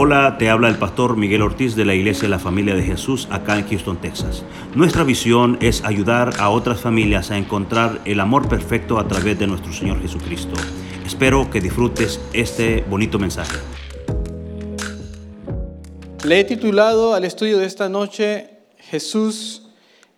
Hola, 0.00 0.36
te 0.38 0.48
habla 0.48 0.68
el 0.68 0.78
pastor 0.78 1.16
Miguel 1.16 1.42
Ortiz 1.42 1.74
de 1.74 1.84
la 1.84 1.92
Iglesia 1.92 2.22
de 2.22 2.28
la 2.28 2.38
Familia 2.38 2.76
de 2.76 2.84
Jesús 2.84 3.26
acá 3.32 3.58
en 3.58 3.66
Houston, 3.66 4.00
Texas. 4.00 4.44
Nuestra 4.76 5.02
visión 5.02 5.58
es 5.60 5.82
ayudar 5.82 6.34
a 6.38 6.50
otras 6.50 6.80
familias 6.80 7.32
a 7.32 7.36
encontrar 7.36 8.00
el 8.04 8.20
amor 8.20 8.48
perfecto 8.48 9.00
a 9.00 9.08
través 9.08 9.40
de 9.40 9.48
nuestro 9.48 9.72
Señor 9.72 10.00
Jesucristo. 10.00 10.54
Espero 11.04 11.50
que 11.50 11.60
disfrutes 11.60 12.20
este 12.32 12.84
bonito 12.88 13.18
mensaje. 13.18 13.56
Le 16.24 16.38
he 16.38 16.44
titulado 16.44 17.14
al 17.14 17.24
estudio 17.24 17.58
de 17.58 17.66
esta 17.66 17.88
noche 17.88 18.50
Jesús, 18.76 19.64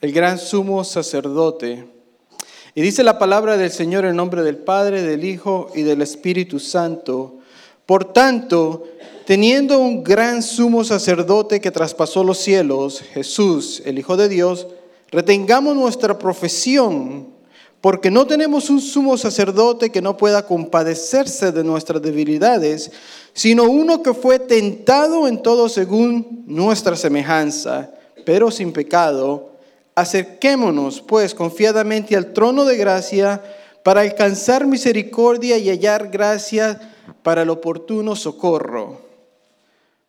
el 0.03 0.12
gran 0.12 0.39
sumo 0.39 0.85
sacerdote. 0.85 1.89
Y 2.75 2.83
dice 2.83 3.03
la 3.03 3.19
palabra 3.19 3.57
del 3.57 3.71
Señor 3.71 4.05
en 4.05 4.15
nombre 4.15 4.43
del 4.43 4.59
Padre, 4.59 5.01
del 5.01 5.25
Hijo 5.25 5.71
y 5.75 5.85
del 5.85 6.03
Espíritu 6.03 6.59
Santo. 6.59 7.40
Por 7.91 8.13
tanto, 8.13 8.85
teniendo 9.27 9.80
un 9.80 10.05
gran 10.05 10.45
sumo 10.45 10.85
sacerdote 10.85 11.61
que 11.61 11.73
traspasó 11.73 12.23
los 12.23 12.39
cielos, 12.39 13.01
Jesús, 13.01 13.83
el 13.85 13.98
Hijo 13.98 14.17
de 14.17 14.29
Dios, 14.29 14.69
retengamos 15.11 15.75
nuestra 15.75 16.17
profesión, 16.17 17.31
porque 17.81 18.09
no 18.09 18.29
tenemos 18.29 18.71
un 18.71 18.81
sumo 18.81 19.19
sacerdote 19.19 19.91
que 19.91 20.01
no 20.01 20.17
pueda 20.17 20.47
compadecerse 20.47 21.51
de 21.51 21.65
nuestras 21.65 22.01
debilidades, 22.01 22.93
sino 23.33 23.65
uno 23.65 24.05
que 24.05 24.15
fue 24.15 24.39
tentado 24.39 25.27
en 25.27 25.43
todo 25.43 25.69
según 25.69 26.45
nuestra 26.47 26.95
semejanza, 26.95 27.91
pero 28.25 28.53
sin 28.53 28.73
pecado. 28.73 29.51
Acerquémonos, 29.97 31.01
pues, 31.01 31.34
confiadamente 31.34 32.15
al 32.15 32.33
trono 32.34 32.65
de 32.65 32.77
gracia 32.77 33.43
para 33.83 34.03
alcanzar 34.03 34.65
misericordia 34.65 35.59
y 35.59 35.70
hallar 35.70 36.09
gracia 36.09 36.81
para 37.23 37.42
el 37.42 37.51
oportuno 37.51 38.16
socorro. 38.16 39.01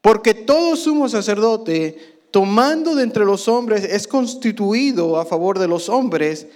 Porque 0.02 0.34
todo 0.34 0.76
sumo 0.76 1.08
sacerdote, 1.10 2.22
tomando 2.32 2.96
de 2.96 3.04
entre 3.04 3.26
los 3.26 3.48
hombres, 3.48 3.84
es 3.84 4.08
constituido 4.08 5.20
a 5.20 5.26
favor 5.26 5.60
de 5.60 5.68
los 5.68 5.90
hombres 5.90 6.48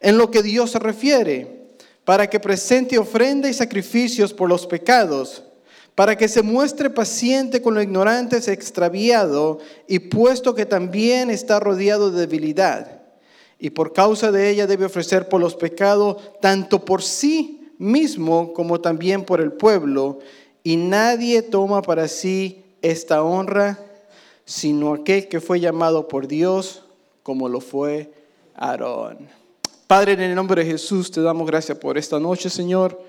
en 0.00 0.18
lo 0.18 0.30
que 0.30 0.42
Dios 0.42 0.70
se 0.70 0.78
refiere, 0.78 1.66
para 2.04 2.28
que 2.30 2.40
presente 2.40 2.98
ofrenda 2.98 3.48
y 3.48 3.54
sacrificios 3.54 4.32
por 4.32 4.48
los 4.48 4.66
pecados, 4.66 5.42
para 5.94 6.16
que 6.16 6.28
se 6.28 6.42
muestre 6.42 6.90
paciente 6.90 7.60
con 7.60 7.74
los 7.74 7.82
ignorantes 7.82 8.48
extraviado, 8.48 9.58
y 9.88 9.98
puesto 9.98 10.54
que 10.54 10.66
también 10.66 11.30
está 11.30 11.58
rodeado 11.58 12.10
de 12.10 12.20
debilidad, 12.20 13.02
y 13.58 13.70
por 13.70 13.92
causa 13.92 14.30
de 14.30 14.50
ella 14.50 14.66
debe 14.66 14.84
ofrecer 14.84 15.28
por 15.28 15.40
los 15.40 15.56
pecados, 15.56 16.18
tanto 16.40 16.84
por 16.84 17.02
sí 17.02 17.65
mismo 17.78 18.52
como 18.52 18.80
también 18.80 19.24
por 19.24 19.40
el 19.40 19.52
pueblo, 19.52 20.20
y 20.62 20.76
nadie 20.76 21.42
toma 21.42 21.82
para 21.82 22.08
sí 22.08 22.64
esta 22.82 23.22
honra, 23.22 23.78
sino 24.44 24.94
aquel 24.94 25.28
que 25.28 25.40
fue 25.40 25.60
llamado 25.60 26.08
por 26.08 26.26
Dios 26.28 26.82
como 27.22 27.48
lo 27.48 27.60
fue 27.60 28.12
Aarón. 28.54 29.28
Padre, 29.86 30.12
en 30.12 30.20
el 30.20 30.34
nombre 30.34 30.64
de 30.64 30.70
Jesús 30.70 31.10
te 31.10 31.20
damos 31.20 31.46
gracias 31.46 31.78
por 31.78 31.98
esta 31.98 32.18
noche, 32.18 32.50
Señor. 32.50 33.00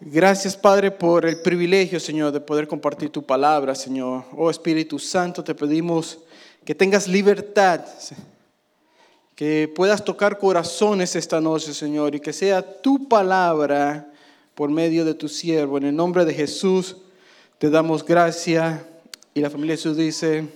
Gracias, 0.00 0.56
Padre, 0.56 0.90
por 0.90 1.24
el 1.26 1.40
privilegio, 1.40 2.00
Señor, 2.00 2.32
de 2.32 2.40
poder 2.40 2.66
compartir 2.66 3.10
tu 3.10 3.22
palabra, 3.22 3.74
Señor. 3.74 4.24
Oh 4.36 4.50
Espíritu 4.50 4.98
Santo, 4.98 5.44
te 5.44 5.54
pedimos 5.54 6.18
que 6.64 6.74
tengas 6.74 7.06
libertad, 7.06 7.84
puedas 9.74 10.04
tocar 10.04 10.38
corazones 10.38 11.16
esta 11.16 11.40
noche, 11.40 11.74
Señor, 11.74 12.14
y 12.14 12.20
que 12.20 12.32
sea 12.32 12.62
tu 12.80 13.08
palabra 13.08 14.08
por 14.54 14.70
medio 14.70 15.04
de 15.04 15.14
tu 15.14 15.28
siervo. 15.28 15.78
En 15.78 15.84
el 15.84 15.96
nombre 15.96 16.24
de 16.24 16.34
Jesús 16.34 16.96
te 17.58 17.70
damos 17.70 18.04
gracias. 18.04 18.82
Y 19.34 19.40
la 19.40 19.50
familia 19.50 19.76
Jesús 19.76 19.96
dice, 19.96 20.46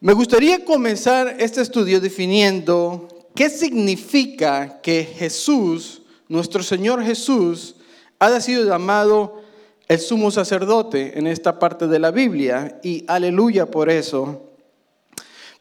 me 0.00 0.14
gustaría 0.14 0.64
comenzar 0.64 1.36
este 1.38 1.60
estudio 1.60 2.00
definiendo 2.00 3.08
qué 3.34 3.50
significa 3.50 4.80
que 4.80 5.04
Jesús, 5.04 6.02
nuestro 6.28 6.62
Señor 6.62 7.04
Jesús, 7.04 7.76
ha 8.18 8.40
sido 8.40 8.64
llamado 8.64 9.42
el 9.86 9.98
sumo 10.00 10.30
sacerdote 10.30 11.18
en 11.18 11.26
esta 11.26 11.58
parte 11.58 11.86
de 11.86 11.98
la 11.98 12.10
Biblia. 12.10 12.80
Y 12.82 13.04
aleluya 13.06 13.66
por 13.66 13.90
eso. 13.90 14.51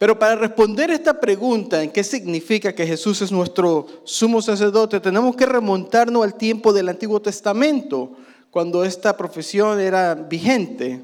Pero 0.02 0.18
para 0.18 0.36
responder 0.36 0.90
esta 0.90 1.20
pregunta, 1.20 1.84
¿en 1.84 1.92
qué 1.92 2.04
significa 2.04 2.74
que 2.74 2.88
Jesús 2.88 3.22
es 3.22 3.32
nuestro 3.32 3.86
sumo 4.04 4.42
sacerdote? 4.42 5.00
Tenemos 5.00 5.36
que 5.36 5.46
remontarnos 5.46 6.24
al 6.24 6.40
tiempo 6.40 6.74
del 6.74 6.90
Antiguo 6.90 7.22
Testamento 7.22 8.14
cuando 8.50 8.84
esta 8.84 9.16
profesión 9.16 9.80
era 9.80 10.16
vigente. 10.16 11.04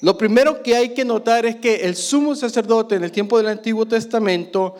Lo 0.00 0.16
primero 0.16 0.62
que 0.62 0.74
hay 0.74 0.94
que 0.94 1.04
notar 1.04 1.44
es 1.44 1.56
que 1.56 1.84
el 1.84 1.96
sumo 1.96 2.34
sacerdote 2.34 2.94
en 2.94 3.04
el 3.04 3.12
tiempo 3.12 3.36
del 3.36 3.48
Antiguo 3.48 3.84
Testamento 3.84 4.76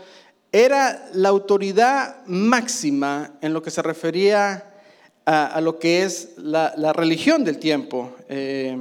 era 0.51 1.07
la 1.12 1.29
autoridad 1.29 2.25
máxima 2.25 3.35
en 3.43 3.53
lo 3.53 3.62
que 3.62 3.71
se 3.71 3.83
refería 3.83 4.73
a, 5.27 5.61
lo 5.61 5.79
que 5.79 6.05
es 6.05 6.31
la, 6.39 6.95
religión 6.95 7.45
del 7.45 7.59
tiempo. 7.59 8.15
Eh, 8.31 8.75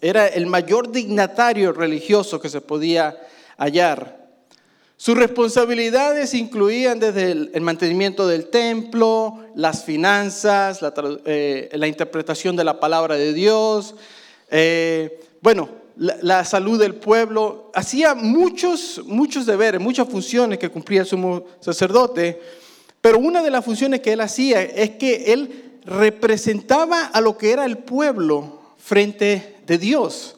era 0.00 0.26
el 0.26 0.46
mayor 0.46 0.90
dignatario 0.90 1.72
religioso 1.72 2.40
que 2.40 2.48
se 2.48 2.62
podía 2.62 3.14
hallar. 3.62 4.22
Sus 4.96 5.16
responsabilidades 5.16 6.32
incluían 6.32 7.00
desde 7.00 7.32
el, 7.32 7.60
mantenimiento 7.60 8.28
del 8.28 8.46
templo, 8.50 9.40
las 9.56 9.84
finanzas, 9.84 10.78
eh, 11.24 11.68
la, 11.72 11.88
interpretación 11.88 12.54
de 12.54 12.62
la 12.62 12.78
palabra 12.78 13.16
de 13.16 13.32
Dios, 13.32 13.96
eh, 14.48 15.20
bueno, 15.40 15.68
la, 15.96 16.44
salud 16.44 16.78
del 16.78 16.94
pueblo. 16.94 17.72
Hacía 17.74 18.14
muchos, 18.14 19.02
muchos 19.04 19.44
deberes, 19.44 19.80
muchas 19.80 20.08
funciones 20.08 20.60
que 20.60 20.70
cumplía 20.70 21.00
el 21.00 21.06
sumo 21.06 21.46
sacerdote, 21.58 22.40
pero 23.00 23.18
una 23.18 23.42
de 23.42 23.50
las 23.50 23.64
funciones 23.64 24.00
que 24.00 24.12
él 24.12 24.20
hacía 24.20 24.62
es 24.62 24.90
que 24.90 25.32
él 25.32 25.80
representaba 25.84 27.06
a 27.06 27.20
lo 27.20 27.36
que 27.36 27.50
era 27.50 27.64
el 27.64 27.78
pueblo 27.78 28.60
frente 28.78 29.56
de 29.66 29.78
Dios. 29.78 30.36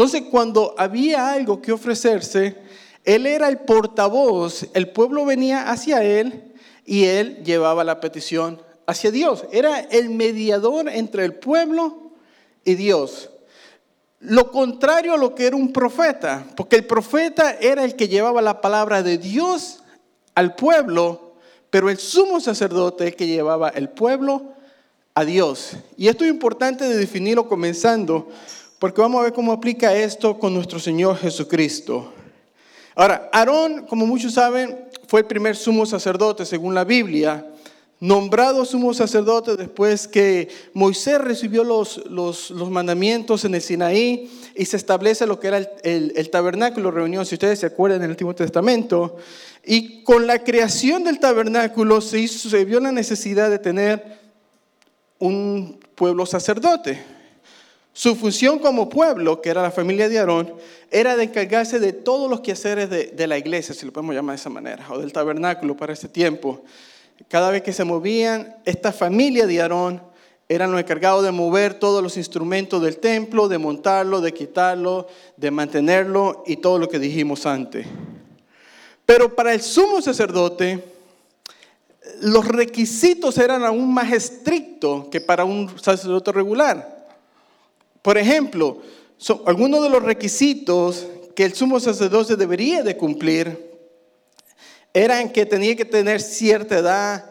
Entonces, 0.00 0.22
cuando 0.30 0.74
había 0.78 1.30
algo 1.30 1.60
que 1.60 1.72
ofrecerse, 1.72 2.56
él 3.04 3.26
era 3.26 3.50
el 3.50 3.58
portavoz, 3.58 4.66
el 4.72 4.88
pueblo 4.88 5.26
venía 5.26 5.70
hacia 5.70 6.02
él 6.02 6.54
y 6.86 7.04
él 7.04 7.42
llevaba 7.44 7.84
la 7.84 8.00
petición 8.00 8.62
hacia 8.86 9.10
Dios. 9.10 9.44
Era 9.52 9.78
el 9.78 10.08
mediador 10.08 10.88
entre 10.88 11.26
el 11.26 11.34
pueblo 11.34 12.12
y 12.64 12.76
Dios. 12.76 13.28
Lo 14.20 14.50
contrario 14.50 15.12
a 15.12 15.18
lo 15.18 15.34
que 15.34 15.48
era 15.48 15.56
un 15.56 15.70
profeta, 15.70 16.46
porque 16.56 16.76
el 16.76 16.86
profeta 16.86 17.58
era 17.60 17.84
el 17.84 17.94
que 17.94 18.08
llevaba 18.08 18.40
la 18.40 18.62
palabra 18.62 19.02
de 19.02 19.18
Dios 19.18 19.82
al 20.34 20.54
pueblo, 20.54 21.34
pero 21.68 21.90
el 21.90 21.98
sumo 21.98 22.40
sacerdote 22.40 23.08
el 23.08 23.16
que 23.16 23.26
llevaba 23.26 23.68
el 23.68 23.90
pueblo 23.90 24.54
a 25.12 25.26
Dios. 25.26 25.72
Y 25.98 26.08
esto 26.08 26.24
es 26.24 26.30
importante 26.30 26.88
de 26.88 26.96
definirlo 26.96 27.46
comenzando, 27.46 28.30
porque 28.80 29.02
vamos 29.02 29.20
a 29.20 29.24
ver 29.24 29.34
cómo 29.34 29.52
aplica 29.52 29.94
esto 29.94 30.38
con 30.38 30.54
nuestro 30.54 30.80
Señor 30.80 31.18
Jesucristo. 31.18 32.14
Ahora, 32.94 33.28
Aarón, 33.30 33.86
como 33.86 34.06
muchos 34.06 34.32
saben, 34.32 34.86
fue 35.06 35.20
el 35.20 35.26
primer 35.26 35.54
sumo 35.54 35.84
sacerdote 35.84 36.46
según 36.46 36.74
la 36.74 36.84
Biblia, 36.84 37.46
nombrado 38.00 38.64
sumo 38.64 38.94
sacerdote 38.94 39.56
después 39.56 40.08
que 40.08 40.48
Moisés 40.72 41.20
recibió 41.20 41.62
los, 41.62 41.98
los, 42.06 42.50
mandamientos 42.70 43.44
en 43.44 43.54
el 43.54 43.60
Sinaí 43.60 44.30
y 44.56 44.64
se 44.64 44.78
establece 44.78 45.26
lo 45.26 45.38
que 45.38 45.48
era 45.48 45.58
el, 45.58 46.14
el, 46.16 46.30
tabernáculo, 46.30 46.90
reunión, 46.90 47.26
si 47.26 47.34
ustedes 47.34 47.58
se 47.58 47.66
acuerdan 47.66 47.98
en 47.98 48.04
el 48.04 48.10
Antiguo 48.12 48.34
Testamento. 48.34 49.18
Y 49.62 50.02
con 50.04 50.26
la 50.26 50.42
creación 50.42 51.04
del 51.04 51.20
tabernáculo 51.20 52.00
se, 52.00 52.26
se 52.26 52.64
vio 52.64 52.80
la 52.80 52.92
necesidad 52.92 53.50
de 53.50 53.58
tener 53.58 54.18
un 55.18 55.78
pueblo 55.94 56.24
sacerdote. 56.24 57.19
Su 58.00 58.16
función 58.16 58.58
como 58.60 58.88
pueblo, 58.88 59.42
que 59.42 59.50
era 59.50 59.60
la 59.60 59.70
familia 59.70 60.08
de 60.08 60.18
Aarón, 60.18 60.54
era 60.90 61.18
de 61.18 61.24
encargarse 61.24 61.78
de 61.78 61.92
todos 61.92 62.30
los 62.30 62.40
quehaceres 62.40 62.88
de, 62.88 63.26
la 63.26 63.36
iglesia, 63.36 63.74
si 63.74 63.84
lo 63.84 63.92
podemos 63.92 64.14
llamar 64.14 64.36
de 64.36 64.40
esa 64.40 64.48
manera, 64.48 64.86
o 64.88 64.98
del 65.00 65.12
tabernáculo 65.12 65.76
para 65.76 65.92
ese 65.92 66.08
tiempo. 66.08 66.64
Cada 67.28 67.50
vez 67.50 67.60
que 67.60 67.74
se 67.74 67.84
movían, 67.84 68.56
esta 68.64 68.90
familia 68.90 69.46
de 69.46 69.60
Aarón 69.60 70.00
eran 70.48 70.72
los 70.72 70.80
encargados 70.80 71.22
de 71.22 71.30
mover 71.30 71.74
todos 71.74 72.02
los 72.02 72.16
instrumentos 72.16 72.80
del 72.80 72.96
templo, 72.96 73.48
de 73.48 73.58
montarlo, 73.58 74.22
de 74.22 74.32
quitarlo, 74.32 75.06
de 75.36 75.50
mantenerlo 75.50 76.42
y 76.46 76.56
todo 76.56 76.78
lo 76.78 76.88
que 76.88 76.98
dijimos 76.98 77.44
antes. 77.44 77.86
Pero 79.04 79.36
para 79.36 79.52
el 79.52 79.60
sumo 79.60 80.00
sacerdote, 80.00 80.82
los 82.22 82.48
requisitos 82.48 83.36
eran 83.36 83.62
aún 83.62 83.92
más 83.92 84.10
estrictos 84.10 85.08
que 85.08 85.20
para 85.20 85.44
un 85.44 85.78
sacerdote 85.78 86.32
regular. 86.32 86.99
Por 88.02 88.16
ejemplo, 88.18 88.78
algunos 89.46 89.82
de 89.82 89.90
los 89.90 90.02
requisitos 90.02 91.06
que 91.34 91.44
el 91.44 91.54
sumo 91.54 91.80
sacerdote 91.80 92.36
debería 92.36 92.82
de 92.82 92.96
cumplir 92.96 93.70
eran 94.92 95.30
que 95.30 95.46
tenía 95.46 95.76
que 95.76 95.84
tener 95.84 96.20
cierta 96.20 96.78
edad, 96.78 97.24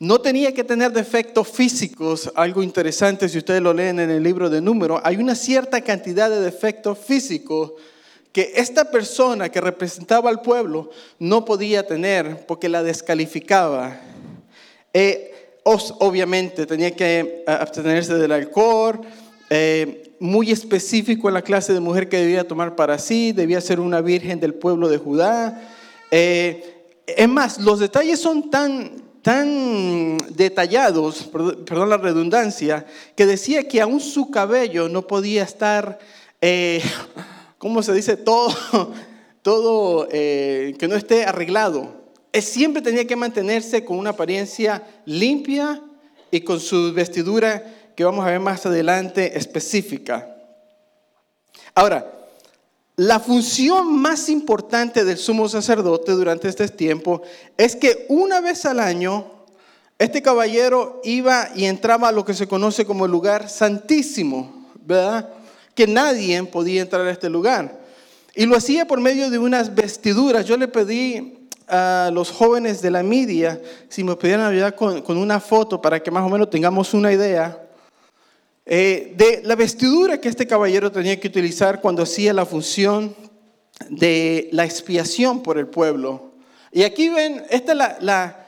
no 0.00 0.20
tenía 0.20 0.52
que 0.52 0.64
tener 0.64 0.92
defectos 0.92 1.48
físicos, 1.48 2.30
algo 2.34 2.62
interesante 2.62 3.28
si 3.28 3.38
ustedes 3.38 3.62
lo 3.62 3.72
leen 3.72 4.00
en 4.00 4.10
el 4.10 4.22
libro 4.22 4.48
de 4.50 4.60
números, 4.60 5.00
hay 5.04 5.16
una 5.16 5.34
cierta 5.34 5.80
cantidad 5.80 6.30
de 6.30 6.40
defectos 6.40 6.98
físicos 6.98 7.72
que 8.32 8.52
esta 8.56 8.90
persona 8.90 9.48
que 9.48 9.60
representaba 9.60 10.30
al 10.30 10.42
pueblo 10.42 10.90
no 11.18 11.44
podía 11.44 11.86
tener 11.86 12.46
porque 12.46 12.68
la 12.68 12.82
descalificaba. 12.82 14.00
Eh, 14.92 15.60
obviamente 15.64 16.66
tenía 16.66 16.94
que 16.94 17.20
eh, 17.20 17.44
abstenerse 17.46 18.14
del 18.14 18.32
alcohol, 18.32 19.00
eh, 19.50 20.14
muy 20.20 20.50
específico 20.50 21.28
en 21.28 21.34
la 21.34 21.42
clase 21.42 21.72
de 21.72 21.80
mujer 21.80 22.08
que 22.08 22.18
debía 22.18 22.46
tomar 22.46 22.76
para 22.76 22.98
sí, 22.98 23.32
debía 23.32 23.60
ser 23.60 23.80
una 23.80 24.00
virgen 24.00 24.40
del 24.40 24.54
pueblo 24.54 24.88
de 24.88 24.98
Judá. 24.98 25.60
es 26.10 27.28
más, 27.28 27.58
los 27.58 27.78
detalles 27.80 28.20
son 28.20 28.50
tan, 28.50 29.02
tan 29.22 30.18
detallados, 30.30 31.30
perdón, 31.66 31.90
la 31.90 31.96
redundancia, 31.96 32.86
que 33.16 33.26
decía 33.26 33.66
que 33.66 33.80
aún 33.80 34.00
su 34.00 34.30
cabello 34.30 34.88
no 34.88 35.06
podía 35.06 35.42
estar... 35.42 35.98
¿cómo 37.58 37.82
se 37.82 37.92
dice? 37.92 38.16
Todo, 38.16 38.94
todo 39.42 40.08
eh, 40.10 40.74
que 40.78 40.88
no 40.88 40.96
esté 40.96 41.24
arreglado. 41.24 41.98
Siempre 42.32 42.82
tenía 42.82 43.04
que 43.04 43.16
mantenerse 43.16 43.84
con 43.84 43.98
una 43.98 44.10
apariencia 44.10 44.86
limpia 45.04 45.82
y 46.30 46.42
con 46.42 46.60
su 46.60 46.92
vestidura 46.92 47.64
que 47.98 48.04
vamos 48.04 48.24
a 48.24 48.30
ver 48.30 48.38
más 48.38 48.64
adelante 48.64 49.36
específica. 49.36 50.36
Ahora, 51.74 52.08
la 52.94 53.18
función 53.18 53.92
más 53.92 54.28
importante 54.28 55.04
del 55.04 55.18
sumo 55.18 55.48
sacerdote 55.48 56.12
durante 56.12 56.48
este 56.48 56.68
tiempo 56.68 57.22
es 57.56 57.74
que 57.74 58.06
una 58.08 58.40
vez 58.40 58.64
al 58.66 58.78
año 58.78 59.26
este 59.98 60.22
caballero 60.22 61.00
iba 61.02 61.48
y 61.56 61.64
entraba 61.64 62.10
a 62.10 62.12
lo 62.12 62.24
que 62.24 62.34
se 62.34 62.46
conoce 62.46 62.84
como 62.86 63.04
el 63.04 63.10
lugar 63.10 63.48
santísimo, 63.48 64.68
¿verdad? 64.84 65.30
que 65.74 65.88
nadie 65.88 66.40
podía 66.44 66.82
entrar 66.82 67.04
a 67.04 67.10
este 67.10 67.28
lugar. 67.28 67.80
Y 68.36 68.46
lo 68.46 68.56
hacía 68.56 68.86
por 68.86 69.00
medio 69.00 69.28
de 69.28 69.40
unas 69.40 69.74
vestiduras. 69.74 70.46
Yo 70.46 70.56
le 70.56 70.68
pedí 70.68 71.48
a 71.66 72.10
los 72.12 72.30
jóvenes 72.30 72.80
de 72.80 72.92
la 72.92 73.02
media 73.02 73.60
si 73.88 74.04
me 74.04 74.14
pudieran 74.14 74.46
ayudar 74.46 74.76
con, 74.76 75.02
una 75.16 75.40
foto 75.40 75.82
para 75.82 76.00
que 76.00 76.12
más 76.12 76.22
o 76.22 76.28
menos 76.28 76.48
tengamos 76.48 76.94
una 76.94 77.12
idea 77.12 77.64
eh, 78.70 79.14
de 79.16 79.40
la 79.44 79.54
vestidura 79.54 80.20
que 80.20 80.28
este 80.28 80.46
caballero 80.46 80.92
tenía 80.92 81.18
que 81.18 81.28
utilizar 81.28 81.80
cuando 81.80 82.02
hacía 82.02 82.34
la 82.34 82.44
función 82.44 83.16
de 83.88 84.50
la 84.52 84.66
expiación 84.66 85.42
por 85.42 85.56
el 85.56 85.68
pueblo. 85.68 86.32
Y 86.70 86.82
aquí 86.82 87.08
ven, 87.08 87.46
esta 87.48 87.72
es 87.72 87.78
la, 88.02 88.46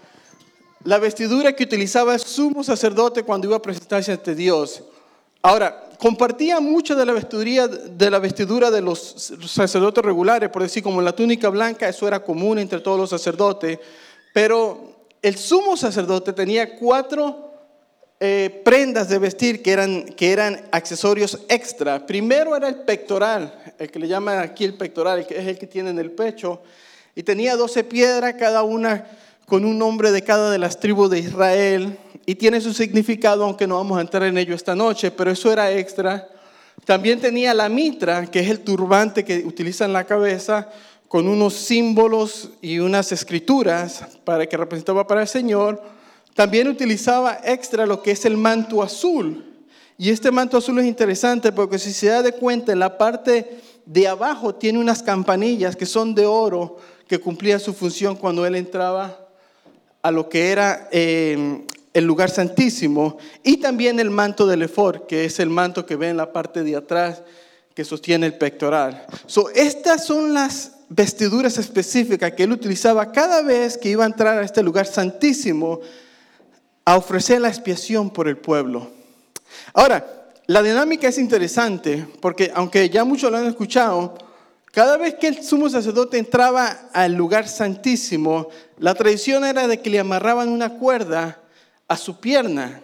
la, 0.85 0.99
vestidura 0.99 1.57
que 1.57 1.65
utilizaba 1.65 2.13
el 2.13 2.21
sumo 2.21 2.63
sacerdote 2.63 3.23
cuando 3.23 3.47
iba 3.47 3.57
a 3.57 3.63
presentarse 3.63 4.13
ante 4.13 4.35
Dios. 4.35 4.83
Ahora, 5.41 5.89
compartía 5.99 6.61
mucho 6.61 6.95
de 6.95 7.07
la, 7.07 7.15
de 7.15 8.11
la 8.11 8.19
vestidura 8.19 8.71
de 8.71 8.83
los 8.83 9.33
sacerdotes 9.47 10.05
regulares, 10.05 10.51
por 10.51 10.61
decir, 10.61 10.83
como 10.83 11.01
la 11.01 11.13
túnica 11.13 11.49
blanca, 11.49 11.89
eso 11.89 12.07
era 12.07 12.23
común 12.23 12.59
entre 12.59 12.81
todos 12.81 13.01
los 13.01 13.09
sacerdotes, 13.09 13.79
pero 14.35 15.07
el 15.23 15.39
sumo 15.39 15.79
sacerdote 15.79 16.35
tenía 16.35 16.77
cuatro 16.77 17.50
eh, 18.21 18.61
prendas 18.65 19.09
de 19.09 19.19
vestir 19.19 19.63
que 19.63 19.73
eran, 19.73 20.05
que 20.05 20.31
eran 20.31 20.61
accesorios 20.73 21.41
extra. 21.49 22.07
Primero 22.07 22.55
era 22.55 22.69
el 22.69 22.77
pectoral, 22.77 23.75
el 23.79 23.91
que 23.91 23.99
le 23.99 24.09
llaman 24.09 24.39
aquí 24.39 24.65
el 24.65 24.75
pectoral, 24.75 25.27
que 25.27 25.39
es 25.39 25.47
el 25.47 25.59
que 25.59 25.67
tiene 25.67 25.89
en 25.89 25.99
el 25.99 26.11
pecho, 26.11 26.61
y 27.15 27.23
tenía 27.23 27.57
doce 27.57 27.83
piedras, 27.83 28.35
cada 28.35 28.63
una 28.63 29.07
con 29.47 29.65
un 29.65 29.79
nombre 29.79 30.13
de 30.13 30.23
cada 30.23 30.51
de 30.51 30.59
las 30.59 30.79
tribus 30.79 31.11
de 31.11 31.19
Israel 31.19 31.99
y 32.25 32.37
tiene 32.37 32.61
su 32.61 32.73
significado, 32.73 33.45
aunque 33.45 33.67
no 33.67 33.77
vamos 33.77 33.99
a 33.99 34.03
entrar 34.03 34.23
en 34.23 34.39
ello 34.39 34.55
esta 34.55 34.77
noche, 34.77 35.11
pero 35.11 35.31
eso 35.33 35.53
era 35.53 35.73
extra. 35.73 36.29
También 36.85 37.21
tenía 37.21 37.53
la 37.55 37.69
mitra, 37.69 38.27
que 38.27 38.41
es 38.41 38.49
el 38.49 38.61
turbante 38.61 39.25
que 39.25 39.39
utiliza 39.39 39.87
en 39.87 39.93
la 39.93 40.05
cabeza, 40.05 40.69
con 41.09 41.27
unos 41.27 41.55
símbolos 41.55 42.51
y 42.63 42.79
unas 42.79 43.11
escrituras 43.11 44.05
para 44.25 44.47
que 44.47 44.57
representaba 44.57 45.07
para 45.09 45.23
el 45.23 45.29
Señor. 45.29 45.83
También 46.35 46.69
utilizaba 46.69 47.41
extra 47.45 47.87
lo 47.87 48.03
que 48.03 48.13
es 48.13 48.25
el 48.25 48.37
manto 48.37 48.83
azul. 48.83 49.45
Y 49.99 50.11
este 50.11 50.31
manto 50.31 50.57
azul 50.57 50.79
es 50.79 50.87
interesante 50.87 51.53
porque 51.53 51.79
si 51.79 51.93
se 51.93 52.07
da 52.07 52.23
de 52.23 52.33
cuenta, 52.33 52.73
en 52.73 52.79
la 52.79 52.97
parte 52.97 53.61
de 53.85 54.09
abajo 54.09 54.55
tiene 54.55 54.79
unas 54.79 55.03
campanillas 55.03 55.77
que 55.77 55.87
son 55.87 56.15
de 56.15 56.25
oro 56.27 56.79
que 57.07 57.19
cumplían 57.19 57.61
su 57.61 57.75
función 57.75 58.17
cuando 58.17 58.47
él 58.47 58.55
entraba 58.55 59.29
a 60.03 60.11
lo 60.11 60.29
que 60.29 60.51
era 60.51 60.89
eh, 60.93 61.67
el 61.93 62.05
lugar 62.05 62.31
santísimo 62.31 63.19
y 63.43 63.59
también 63.59 63.99
el 63.99 64.11
manto 64.11 64.47
del 64.47 64.63
efor, 64.63 65.07
que 65.07 65.25
es 65.25 65.41
el 65.41 65.51
manto 65.51 65.85
que 65.85 65.97
ve 65.97 66.09
en 66.09 66.17
la 66.17 66.33
parte 66.33 66.63
de 66.63 66.77
atrás 66.77 67.23
que 67.75 67.85
sostiene 67.85 68.27
el 68.27 68.35
pectoral. 68.35 69.07
Estas 69.55 70.07
son 70.07 70.35
las 70.35 70.73
vestiduras 70.89 71.59
específicas 71.59 72.33
que 72.33 72.45
él 72.45 72.53
utilizaba 72.53 73.13
cada 73.13 73.43
vez 73.43 73.77
que 73.77 73.91
iba 73.91 74.05
a 74.05 74.09
entrar 74.09 74.39
a 74.39 74.45
este 74.45 74.63
lugar 74.63 74.87
santísimo 74.87 75.81
a 76.91 76.97
ofrecer 76.97 77.41
la 77.41 77.49
expiación 77.49 78.11
por 78.11 78.27
el 78.27 78.37
pueblo. 78.37 78.91
Ahora, 79.73 80.05
la 80.47 80.61
dinámica 80.61 81.07
es 81.07 81.19
interesante 81.19 82.05
porque 82.21 82.51
aunque 82.53 82.91
ya 82.91 83.05
muchos 83.05 83.31
lo 83.31 83.37
han 83.37 83.47
escuchado, 83.47 84.19
cada 84.73 84.97
vez 84.97 85.15
que 85.15 85.29
el 85.29 85.45
sumo 85.45 85.71
sacerdote 85.71 86.19
entraba 86.19 86.89
al 86.93 87.15
lugar 87.15 87.47
santísimo, 87.47 88.49
la 88.79 88.95
tradición 88.95 89.45
era 89.45 89.69
de 89.69 89.81
que 89.81 89.89
le 89.89 90.01
amarraban 90.01 90.49
una 90.49 90.79
cuerda 90.79 91.39
a 91.87 91.97
su 91.97 92.19
pierna. 92.19 92.81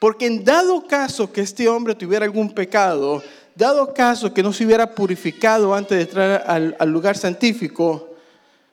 Porque 0.00 0.26
en 0.26 0.42
dado 0.42 0.88
caso 0.88 1.32
que 1.32 1.42
este 1.42 1.68
hombre 1.68 1.94
tuviera 1.94 2.24
algún 2.24 2.52
pecado, 2.52 3.22
dado 3.54 3.94
caso 3.94 4.34
que 4.34 4.42
no 4.42 4.52
se 4.52 4.66
hubiera 4.66 4.96
purificado 4.96 5.72
antes 5.76 5.96
de 5.96 6.02
entrar 6.02 6.44
al, 6.46 6.90
lugar 6.90 7.16
santífico, 7.16 8.16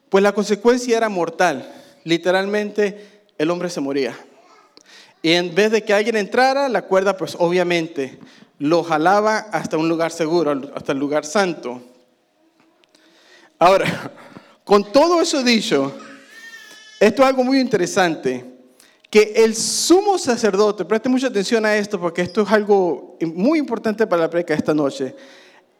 pues 0.09 0.23
la 0.23 0.31
consecuencia 0.31 0.97
era 0.97 1.07
mortal. 1.07 1.71
Literalmente 2.03 3.20
el 3.41 3.49
hombre 3.49 3.71
se 3.71 3.81
moría. 3.81 4.15
Y 5.23 5.31
en 5.31 5.53
vez 5.55 5.71
de 5.71 5.83
que 5.83 5.93
alguien 5.93 6.15
entrara, 6.15 6.69
la 6.69 6.83
cuerda 6.83 7.17
pues 7.17 7.35
obviamente 7.39 8.19
lo 8.59 8.83
jalaba 8.83 9.37
hasta 9.51 9.77
un 9.77 9.89
lugar 9.89 10.11
seguro, 10.11 10.71
hasta 10.75 10.91
el 10.91 10.99
lugar 10.99 11.25
santo. 11.25 11.81
Ahora, 13.57 14.11
con 14.63 14.91
todo 14.91 15.19
eso 15.21 15.41
dicho, 15.41 15.91
esto 16.99 17.23
es 17.23 17.27
algo 17.27 17.43
muy 17.43 17.59
interesante 17.59 18.45
que 19.09 19.33
el 19.37 19.55
sumo 19.55 20.19
sacerdote, 20.19 20.85
preste 20.85 21.09
mucha 21.09 21.27
atención 21.27 21.65
a 21.65 21.75
esto 21.75 21.99
porque 21.99 22.21
esto 22.21 22.43
es 22.43 22.51
algo 22.51 23.17
muy 23.21 23.57
importante 23.57 24.05
para 24.05 24.21
la 24.21 24.29
predica 24.29 24.53
esta 24.53 24.73
noche. 24.73 25.15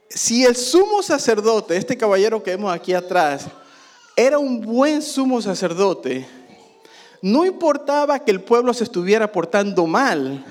Si 0.10 0.44
el 0.44 0.56
sumo 0.56 1.03
sacerdote, 1.03 1.77
este 1.77 1.96
caballero 1.96 2.41
que 2.41 2.51
vemos 2.51 2.74
aquí 2.74 2.94
atrás, 2.94 3.46
era 4.15 4.38
un 4.38 4.62
buen 4.62 5.01
sumo 5.01 5.41
sacerdote, 5.41 6.27
no 7.22 7.46
importaba 7.46 8.20
que 8.20 8.32
el 8.32 8.42
pueblo 8.42 8.74
se 8.74 8.84
estuviera 8.84 9.32
portando 9.32 9.86
mal, 9.86 10.44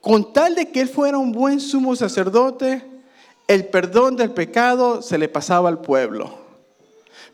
con 0.00 0.32
tal 0.32 0.54
de 0.54 0.70
que 0.70 0.80
él 0.80 0.88
fuera 0.88 1.18
un 1.18 1.32
buen 1.32 1.60
sumo 1.60 1.94
sacerdote, 1.96 2.82
el 3.48 3.66
perdón 3.66 4.16
del 4.16 4.30
pecado 4.30 5.02
se 5.02 5.18
le 5.18 5.28
pasaba 5.28 5.68
al 5.68 5.80
pueblo. 5.80 6.38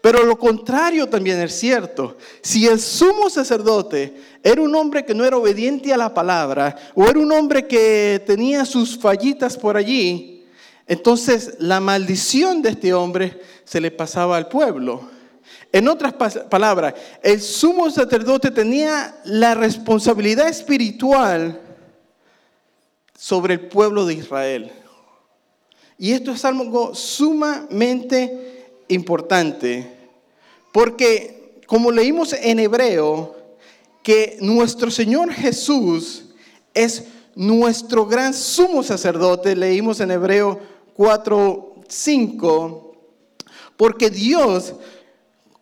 Pero 0.00 0.24
lo 0.24 0.38
contrario 0.38 1.08
también 1.08 1.40
es 1.40 1.58
cierto. 1.58 2.16
Si 2.40 2.66
el 2.66 2.80
sumo 2.80 3.28
sacerdote 3.28 4.16
era 4.42 4.60
un 4.60 4.74
hombre 4.74 5.04
que 5.04 5.14
no 5.14 5.24
era 5.24 5.36
obediente 5.36 5.92
a 5.92 5.96
la 5.96 6.14
palabra, 6.14 6.76
o 6.94 7.08
era 7.08 7.18
un 7.18 7.32
hombre 7.32 7.66
que 7.66 8.22
tenía 8.26 8.64
sus 8.64 8.96
fallitas 8.96 9.56
por 9.56 9.76
allí, 9.76 10.44
entonces 10.86 11.56
la 11.58 11.80
maldición 11.80 12.62
de 12.62 12.70
este 12.70 12.94
hombre 12.94 13.40
se 13.64 13.80
le 13.80 13.90
pasaba 13.90 14.36
al 14.36 14.48
pueblo. 14.48 15.15
En 15.72 15.88
otras 15.88 16.14
palabras, 16.48 16.94
el 17.22 17.40
sumo 17.40 17.90
sacerdote 17.90 18.50
tenía 18.50 19.20
la 19.24 19.54
responsabilidad 19.54 20.48
espiritual 20.48 21.60
sobre 23.18 23.54
el 23.54 23.60
pueblo 23.60 24.06
de 24.06 24.14
Israel. 24.14 24.72
Y 25.98 26.12
esto 26.12 26.32
es 26.32 26.44
algo 26.44 26.94
sumamente 26.94 28.66
importante. 28.88 29.92
Porque, 30.72 31.60
como 31.66 31.90
leímos 31.90 32.32
en 32.34 32.58
hebreo, 32.60 33.34
que 34.02 34.38
nuestro 34.40 34.90
Señor 34.90 35.32
Jesús 35.32 36.26
es 36.74 37.04
nuestro 37.34 38.06
gran 38.06 38.32
sumo 38.32 38.82
sacerdote, 38.82 39.56
leímos 39.56 40.00
en 40.00 40.10
Hebreo 40.10 40.60
4, 40.94 41.74
5, 41.88 42.96
porque 43.76 44.10
Dios, 44.10 44.74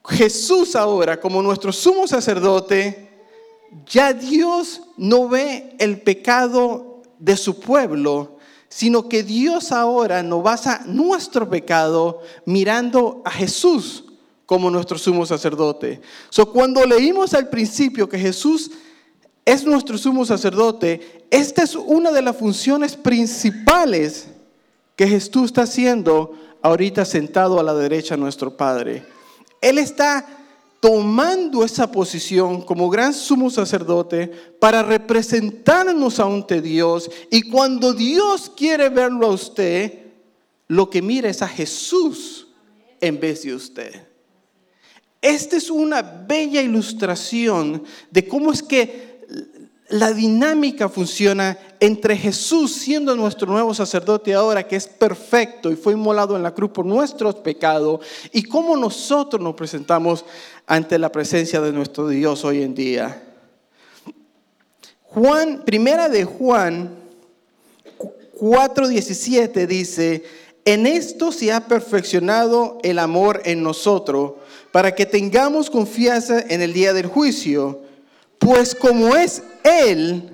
Jesús 0.08 0.76
ahora 0.76 1.18
como 1.18 1.42
nuestro 1.42 1.72
sumo 1.72 2.06
sacerdote, 2.06 3.08
ya 3.86 4.12
Dios 4.12 4.82
no 4.96 5.28
ve 5.28 5.74
el 5.78 6.00
pecado 6.00 7.02
de 7.18 7.36
su 7.36 7.58
pueblo, 7.58 8.38
sino 8.68 9.08
que 9.08 9.22
Dios 9.22 9.72
ahora 9.72 10.22
no 10.22 10.42
basa 10.42 10.82
nuestro 10.86 11.48
pecado 11.48 12.20
mirando 12.44 13.22
a 13.24 13.30
Jesús 13.30 14.04
como 14.46 14.70
nuestro 14.70 14.98
sumo 14.98 15.24
sacerdote. 15.24 16.00
So, 16.28 16.52
cuando 16.52 16.84
leímos 16.84 17.32
al 17.34 17.48
principio 17.48 18.08
que 18.08 18.18
Jesús 18.18 18.70
es 19.44 19.64
nuestro 19.64 19.96
sumo 19.96 20.24
sacerdote, 20.24 21.26
esta 21.30 21.62
es 21.62 21.74
una 21.74 22.10
de 22.12 22.22
las 22.22 22.36
funciones 22.36 22.96
principales 22.96 24.28
que 24.96 25.06
Jesús 25.06 25.46
está 25.46 25.62
haciendo 25.62 26.34
ahorita 26.62 27.04
sentado 27.04 27.58
a 27.58 27.62
la 27.62 27.74
derecha 27.74 28.16
de 28.16 28.20
nuestro 28.20 28.56
Padre. 28.56 29.13
Él 29.64 29.78
está 29.78 30.26
tomando 30.78 31.64
esa 31.64 31.90
posición 31.90 32.60
como 32.60 32.90
gran 32.90 33.14
sumo 33.14 33.48
sacerdote 33.48 34.28
para 34.60 34.82
representarnos 34.82 36.20
ante 36.20 36.60
Dios. 36.60 37.10
Y 37.30 37.48
cuando 37.48 37.94
Dios 37.94 38.52
quiere 38.54 38.90
verlo 38.90 39.24
a 39.24 39.30
usted, 39.30 40.00
lo 40.68 40.90
que 40.90 41.00
mira 41.00 41.30
es 41.30 41.40
a 41.40 41.48
Jesús 41.48 42.48
en 43.00 43.18
vez 43.18 43.44
de 43.44 43.54
usted. 43.54 44.06
Esta 45.22 45.56
es 45.56 45.70
una 45.70 46.02
bella 46.02 46.60
ilustración 46.60 47.84
de 48.10 48.28
cómo 48.28 48.52
es 48.52 48.62
que 48.62 49.63
la 49.88 50.12
dinámica 50.12 50.88
funciona 50.88 51.58
entre 51.78 52.16
Jesús 52.16 52.72
siendo 52.72 53.14
nuestro 53.14 53.46
nuevo 53.46 53.74
sacerdote 53.74 54.32
ahora, 54.32 54.66
que 54.66 54.76
es 54.76 54.86
perfecto 54.86 55.70
y 55.70 55.76
fue 55.76 55.92
inmolado 55.92 56.36
en 56.36 56.42
la 56.42 56.54
cruz 56.54 56.70
por 56.70 56.86
nuestros 56.86 57.36
pecados, 57.36 58.00
y 58.32 58.44
cómo 58.44 58.76
nosotros 58.76 59.42
nos 59.42 59.54
presentamos 59.54 60.24
ante 60.66 60.98
la 60.98 61.12
presencia 61.12 61.60
de 61.60 61.72
nuestro 61.72 62.08
Dios 62.08 62.44
hoy 62.44 62.62
en 62.62 62.74
día. 62.74 63.22
Juan, 65.02 65.62
primera 65.64 66.08
de 66.08 66.24
Juan 66.24 66.90
4:17 68.40 69.66
dice, 69.66 70.24
en 70.64 70.86
esto 70.86 71.30
se 71.30 71.52
ha 71.52 71.66
perfeccionado 71.68 72.78
el 72.82 72.98
amor 72.98 73.42
en 73.44 73.62
nosotros, 73.62 74.32
para 74.72 74.94
que 74.94 75.04
tengamos 75.06 75.70
confianza 75.70 76.40
en 76.40 76.62
el 76.62 76.72
día 76.72 76.92
del 76.94 77.06
juicio, 77.06 77.83
pues 78.44 78.74
como 78.74 79.16
es 79.16 79.42
Él, 79.62 80.30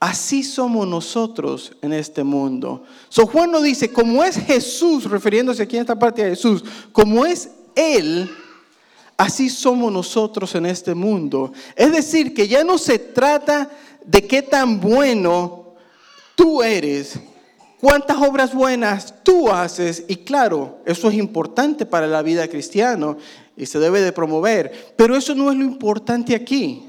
así 0.00 0.42
somos 0.42 0.84
nosotros 0.88 1.70
en 1.80 1.92
este 1.92 2.24
mundo. 2.24 2.82
So 3.08 3.24
Juan 3.24 3.52
no 3.52 3.62
dice, 3.62 3.92
como 3.92 4.24
es 4.24 4.36
Jesús, 4.36 5.08
refiriéndose 5.08 5.62
aquí 5.62 5.76
en 5.76 5.82
esta 5.82 5.96
parte 5.96 6.24
a 6.24 6.28
Jesús, 6.28 6.64
como 6.90 7.24
es 7.24 7.50
Él, 7.76 8.28
así 9.16 9.48
somos 9.48 9.92
nosotros 9.92 10.56
en 10.56 10.66
este 10.66 10.92
mundo. 10.92 11.52
Es 11.76 11.92
decir, 11.92 12.34
que 12.34 12.48
ya 12.48 12.64
no 12.64 12.78
se 12.78 12.98
trata 12.98 13.70
de 14.04 14.26
qué 14.26 14.42
tan 14.42 14.80
bueno 14.80 15.76
tú 16.34 16.64
eres, 16.64 17.20
cuántas 17.80 18.16
obras 18.16 18.52
buenas 18.52 19.22
tú 19.22 19.52
haces. 19.52 20.02
Y 20.08 20.16
claro, 20.16 20.80
eso 20.84 21.10
es 21.10 21.14
importante 21.14 21.86
para 21.86 22.08
la 22.08 22.22
vida 22.22 22.48
cristiana 22.48 23.16
y 23.56 23.66
se 23.66 23.78
debe 23.78 24.00
de 24.00 24.10
promover. 24.10 24.94
Pero 24.96 25.14
eso 25.14 25.32
no 25.36 25.52
es 25.52 25.56
lo 25.56 25.62
importante 25.62 26.34
aquí. 26.34 26.88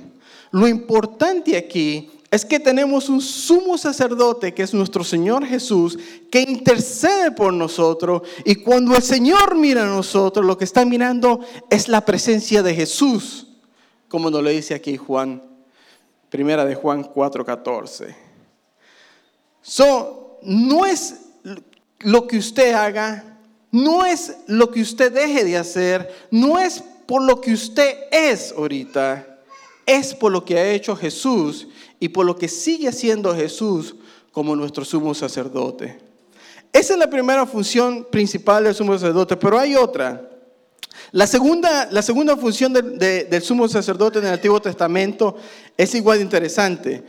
Lo 0.55 0.69
importante 0.69 1.57
aquí 1.57 2.09
es 2.31 2.45
que 2.45 2.61
tenemos 2.61 3.09
un 3.09 3.19
sumo 3.19 3.77
sacerdote 3.77 4.53
que 4.53 4.63
es 4.63 4.73
nuestro 4.73 5.03
Señor 5.03 5.45
Jesús, 5.45 5.99
que 6.31 6.43
intercede 6.43 7.31
por 7.31 7.51
nosotros. 7.51 8.21
Y 8.45 8.55
cuando 8.55 8.95
el 8.95 9.03
Señor 9.03 9.55
mira 9.55 9.83
a 9.83 9.87
nosotros, 9.87 10.45
lo 10.45 10.57
que 10.57 10.63
está 10.63 10.85
mirando 10.85 11.41
es 11.69 11.89
la 11.89 12.05
presencia 12.05 12.63
de 12.63 12.73
Jesús, 12.73 13.47
como 14.07 14.31
nos 14.31 14.41
lo 14.41 14.49
dice 14.49 14.73
aquí 14.73 14.95
Juan, 14.95 15.43
primera 16.29 16.63
de 16.63 16.75
Juan 16.75 17.03
4:14. 17.03 18.15
So, 19.61 20.39
no 20.41 20.85
es 20.85 21.15
lo 21.99 22.27
que 22.27 22.37
usted 22.37 22.71
haga, 22.71 23.39
no 23.71 24.05
es 24.05 24.37
lo 24.47 24.71
que 24.71 24.79
usted 24.79 25.11
deje 25.11 25.43
de 25.43 25.57
hacer, 25.57 26.15
no 26.31 26.59
es 26.59 26.81
por 27.05 27.23
lo 27.23 27.41
que 27.41 27.51
usted 27.51 28.05
es 28.09 28.53
ahorita, 28.53 29.34
es 29.85 30.13
por 30.13 30.31
lo 30.31 30.43
que 30.43 30.57
ha 30.57 30.71
hecho 30.71 30.95
Jesús 30.95 31.67
y 31.99 32.09
por 32.09 32.25
lo 32.25 32.35
que 32.35 32.47
sigue 32.47 32.91
siendo 32.91 33.35
Jesús 33.35 33.95
como 34.31 34.55
nuestro 34.55 34.83
sumo 34.83 35.13
sacerdote. 35.13 35.97
Esa 36.73 36.93
es 36.93 36.99
la 36.99 37.09
primera 37.09 37.45
función 37.45 38.05
principal 38.11 38.65
del 38.65 38.75
sumo 38.75 38.93
sacerdote, 38.93 39.37
pero 39.37 39.57
hay 39.57 39.75
otra. 39.75 40.29
La 41.11 41.27
segunda, 41.27 41.87
la 41.91 42.01
segunda 42.01 42.35
función 42.35 42.73
del 42.73 43.41
sumo 43.41 43.67
sacerdote 43.67 44.19
en 44.19 44.25
el 44.25 44.33
Antiguo 44.33 44.61
Testamento 44.61 45.37
es 45.77 45.95
igual 45.95 46.17
de 46.17 46.23
interesante. 46.25 47.03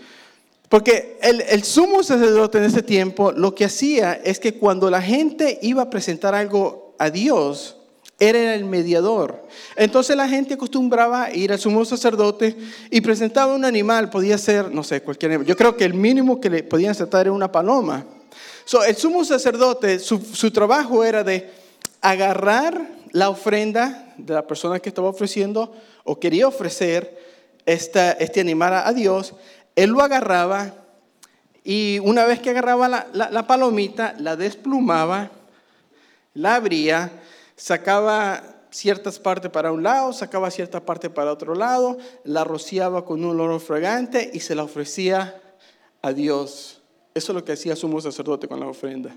Porque 0.69 1.19
el, 1.23 1.63
sumo 1.63 2.03
sacerdote 2.03 2.59
en 2.59 2.65
ese 2.65 2.83
tiempo 2.83 3.33
lo 3.33 3.55
que 3.55 3.65
hacía 3.65 4.15
es 4.15 4.41
que 4.41 4.55
cuando 4.55 4.91
la 4.91 5.01
gente 5.01 5.59
iba 5.63 5.83
a 5.83 5.91
presentar 5.91 6.35
algo 6.35 6.95
a 6.99 7.11
Dios, 7.11 7.77
era 8.19 8.55
el 8.55 8.65
mediador. 8.65 9.43
Entonces 9.77 10.17
la 10.17 10.29
gente 10.29 10.55
acostumbraba 10.55 11.31
ir 11.33 11.53
al 11.53 11.59
sumo 11.59 11.85
sacerdote 11.85 12.57
y 12.91 13.01
presentaba 13.01 13.55
un 13.55 13.65
animal, 13.65 14.09
podía 14.11 14.39
ser, 14.39 14.73
no 14.73 14.83
sé, 14.83 15.03
cualquier 15.03 15.33
animal. 15.33 15.47
Yo 15.47 15.57
creo 15.57 15.77
que 15.77 15.85
el 15.85 15.95
mínimo 15.95 16.41
que 16.41 16.49
le 16.49 16.63
podían 16.63 16.93
aceptar 16.93 17.23
era 17.23 17.33
una 17.33 17.53
paloma. 17.53 18.07
So, 18.65 18.83
el 18.85 18.97
sumo 18.97 19.25
sacerdote, 19.25 19.99
su, 19.99 20.51
trabajo 20.51 21.05
era 21.05 21.23
de 21.23 21.51
agarrar 22.01 22.89
la 23.13 23.29
ofrenda 23.29 24.15
de 24.17 24.35
la 24.35 24.47
persona 24.47 24.81
que 24.81 24.89
estaba 24.89 25.09
ofreciendo 25.09 25.75
o 26.05 26.19
quería 26.19 26.49
ofrecer 26.49 27.17
esta, 27.67 28.13
este 28.13 28.41
animal 28.41 28.75
a 28.75 28.93
Dios. 28.93 29.35
Él 29.77 29.91
lo 29.91 30.03
agarraba 30.03 30.75
y 31.63 31.99
una 32.03 32.25
vez 32.25 32.41
que 32.41 32.51
agarraba 32.51 32.89
la 32.89 33.47
palomita, 33.47 34.15
la 34.19 34.37
desplumaba, 34.37 35.31
la 36.35 36.57
abría 36.57 37.13
sacaba 37.57 38.57
ciertas 38.71 39.19
partes 39.19 39.51
para 39.51 39.73
un 39.73 39.83
lado, 39.83 40.13
sacaba 40.13 40.51
cierta 40.51 40.85
parte 40.85 41.11
para 41.11 41.33
otro 41.33 41.55
lado, 41.55 41.97
la 42.25 42.45
rociaba 42.45 43.05
con 43.05 43.25
un 43.25 43.41
olor 43.41 43.61
fragante 43.61 44.31
y 44.33 44.41
se 44.41 44.55
la 44.55 44.65
ofrecía 44.65 45.41
a 46.03 46.13
Dios. 46.13 46.83
Eso 47.15 47.33
es 47.33 47.37
lo 47.37 47.45
que 47.45 47.53
hacía 47.53 47.75
sumo 47.75 48.01
sacerdote 48.01 48.47
con 48.47 48.61
la 48.61 48.67
ofrenda. 48.67 49.17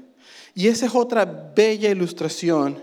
Y 0.55 0.67
esa 0.67 0.86
es 0.86 0.96
otra 0.96 1.25
bella 1.25 1.89
ilustración 1.89 2.81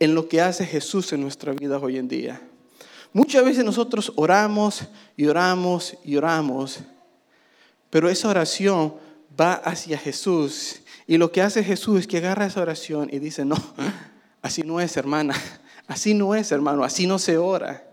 en 0.00 0.14
lo 0.14 0.28
que 0.28 0.40
hace 0.40 0.66
Jesús 0.66 1.12
en 1.12 1.20
nuestra 1.20 1.52
vida 1.52 1.78
hoy 1.78 1.96
en 1.96 2.08
día. 2.08 2.40
Muchas 3.12 3.44
veces 3.44 3.64
nosotros 3.64 4.12
oramos 4.16 4.82
y 5.16 5.26
oramos 5.26 5.96
y 6.04 6.16
oramos, 6.16 6.80
pero 7.90 8.08
esa 8.08 8.28
oración 8.28 8.94
va 9.38 9.54
hacia 9.54 9.96
Jesús. 9.96 10.82
Y 11.06 11.16
lo 11.16 11.32
que 11.32 11.40
hace 11.40 11.64
Jesús 11.64 12.00
es 12.00 12.06
que 12.06 12.18
agarra 12.18 12.46
esa 12.46 12.60
oración 12.60 13.08
y 13.10 13.18
dice, 13.18 13.44
no, 13.44 13.56
Así 14.42 14.62
no 14.62 14.80
es, 14.80 14.96
hermana. 14.96 15.34
Así 15.86 16.14
no 16.14 16.34
es, 16.34 16.52
hermano. 16.52 16.84
Así 16.84 17.06
no 17.06 17.18
se 17.18 17.36
ora. 17.38 17.84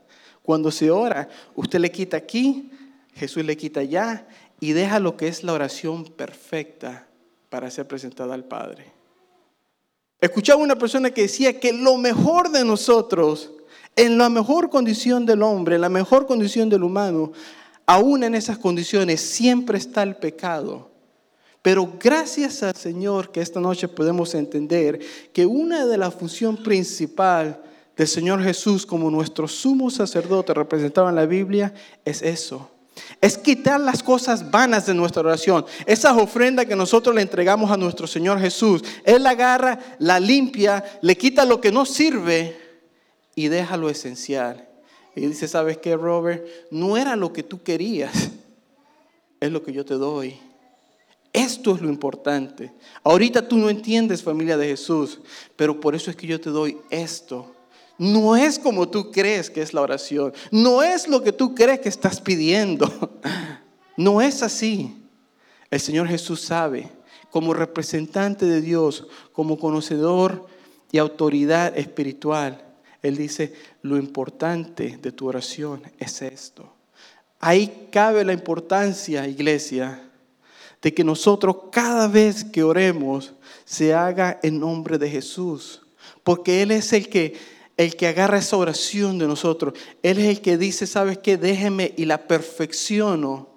Cuando 0.41 0.71
se 0.71 0.91
ora, 0.91 1.27
usted 1.55 1.79
le 1.79 1.91
quita 1.91 2.17
aquí, 2.17 2.71
Jesús 3.15 3.43
le 3.43 3.57
quita 3.57 3.79
allá 3.79 4.27
y 4.59 4.73
deja 4.73 4.99
lo 4.99 5.17
que 5.17 5.27
es 5.27 5.43
la 5.43 5.53
oración 5.53 6.05
perfecta 6.05 7.07
para 7.49 7.71
ser 7.71 7.87
presentada 7.87 8.33
al 8.33 8.43
Padre. 8.43 8.91
Escuchaba 10.21 10.61
una 10.61 10.75
persona 10.75 11.11
que 11.11 11.23
decía 11.23 11.59
que 11.59 11.73
lo 11.73 11.97
mejor 11.97 12.49
de 12.49 12.63
nosotros, 12.63 13.51
en 13.95 14.17
la 14.17 14.29
mejor 14.29 14.69
condición 14.69 15.25
del 15.25 15.41
hombre, 15.41 15.75
en 15.75 15.81
la 15.81 15.89
mejor 15.89 16.25
condición 16.25 16.69
del 16.69 16.83
humano, 16.83 17.31
aún 17.85 18.23
en 18.23 18.35
esas 18.35 18.57
condiciones 18.57 19.21
siempre 19.21 19.77
está 19.77 20.03
el 20.03 20.15
pecado. 20.15 20.89
Pero 21.65 21.93
gracias 21.99 22.61
al 22.61 22.75
Señor 22.75 23.31
que 23.31 23.41
esta 23.41 23.59
noche 23.59 23.87
podemos 23.87 24.35
entender 24.35 24.99
que 25.33 25.47
una 25.47 25.87
de 25.87 25.97
las 25.97 26.13
funciones 26.13 26.61
principales 26.61 27.55
del 27.97 28.07
Señor 28.07 28.43
Jesús 28.43 28.85
como 28.85 29.09
nuestro 29.09 29.47
sumo 29.47 29.89
sacerdote 29.89 30.53
representado 30.53 31.09
en 31.09 31.15
la 31.15 31.25
Biblia 31.25 31.73
es 32.05 32.21
eso. 32.21 32.69
Es 33.19 33.39
quitar 33.39 33.81
las 33.81 34.03
cosas 34.03 34.51
vanas 34.51 34.85
de 34.85 34.93
nuestra 34.93 35.21
oración. 35.23 35.65
Esas 35.87 36.15
ofrendas 36.15 36.67
que 36.67 36.75
nosotros 36.75 37.15
le 37.15 37.23
entregamos 37.23 37.71
a 37.71 37.77
nuestro 37.77 38.05
Señor 38.05 38.39
Jesús. 38.39 38.83
Él 39.03 39.25
agarra, 39.25 39.79
la 39.97 40.19
limpia, 40.19 40.83
le 41.01 41.17
quita 41.17 41.45
lo 41.45 41.59
que 41.59 41.71
no 41.71 41.87
sirve 41.87 42.55
y 43.33 43.47
deja 43.47 43.75
lo 43.75 43.89
esencial. 43.89 44.69
Y 45.15 45.25
dice, 45.25 45.47
¿sabes 45.47 45.79
qué, 45.79 45.97
Robert? 45.97 46.45
No 46.69 46.95
era 46.95 47.15
lo 47.15 47.33
que 47.33 47.41
tú 47.41 47.63
querías, 47.63 48.29
es 49.39 49.51
lo 49.51 49.63
que 49.63 49.73
yo 49.73 49.83
te 49.83 49.95
doy. 49.95 50.44
Esto 51.35 51.75
es 51.75 51.81
lo 51.81 51.89
importante. 51.89 52.71
Ahorita 53.03 53.45
tú 53.45 53.57
no 53.57 53.69
entiendes 53.69 54.23
familia 54.23 54.55
de 54.55 54.67
Jesús, 54.67 55.19
pero 55.57 55.81
por 55.81 55.93
eso 55.93 56.09
es 56.09 56.15
que 56.15 56.27
yo 56.27 56.39
te 56.39 56.49
doy 56.49 56.77
esto. 56.89 57.53
No 57.97 58.37
es 58.37 58.57
como 58.57 58.87
tú 58.87 59.11
crees 59.11 59.49
que 59.49 59.61
es 59.61 59.73
la 59.73 59.81
oración. 59.81 60.33
No 60.49 60.81
es 60.81 61.09
lo 61.09 61.21
que 61.21 61.33
tú 61.33 61.53
crees 61.53 61.81
que 61.81 61.89
estás 61.89 62.21
pidiendo. 62.21 62.89
No 63.97 64.21
es 64.21 64.43
así. 64.43 64.93
El 65.71 65.79
Señor 65.79 66.09
Jesús 66.09 66.41
sabe, 66.41 66.91
como 67.31 67.53
representante 67.53 68.45
de 68.45 68.59
Dios, 68.59 69.07
como 69.31 69.57
conocedor 69.57 70.47
y 70.91 70.97
autoridad 70.97 71.77
espiritual, 71.77 72.61
Él 73.01 73.15
dice, 73.15 73.53
lo 73.83 73.95
importante 73.95 74.99
de 75.01 75.13
tu 75.13 75.29
oración 75.29 75.81
es 75.97 76.21
esto. 76.21 76.73
Ahí 77.39 77.87
cabe 77.89 78.25
la 78.25 78.33
importancia, 78.33 79.25
iglesia, 79.29 80.04
de 80.85 80.93
que 80.93 81.03
nosotros 81.03 81.55
cada 81.71 82.07
vez 82.07 82.43
que 82.43 82.61
oremos 82.61 83.33
se 83.63 83.95
haga 83.95 84.39
en 84.43 84.59
nombre 84.59 84.99
de 84.99 85.09
Jesús, 85.09 85.81
porque 86.23 86.61
Él 86.61 86.69
es 86.69 86.93
el 86.93 87.09
que 87.09 87.33
el 87.75 87.95
que 87.95 88.05
agarra 88.05 88.37
esa 88.37 88.55
oración 88.55 89.17
de 89.17 89.25
nosotros. 89.25 89.73
Él 90.03 90.19
es 90.19 90.25
el 90.25 90.41
que 90.41 90.59
dice, 90.59 90.85
¿sabes 90.85 91.17
qué? 91.17 91.37
Déjeme 91.37 91.91
y 91.97 92.05
la 92.05 92.27
perfecciono. 92.27 93.49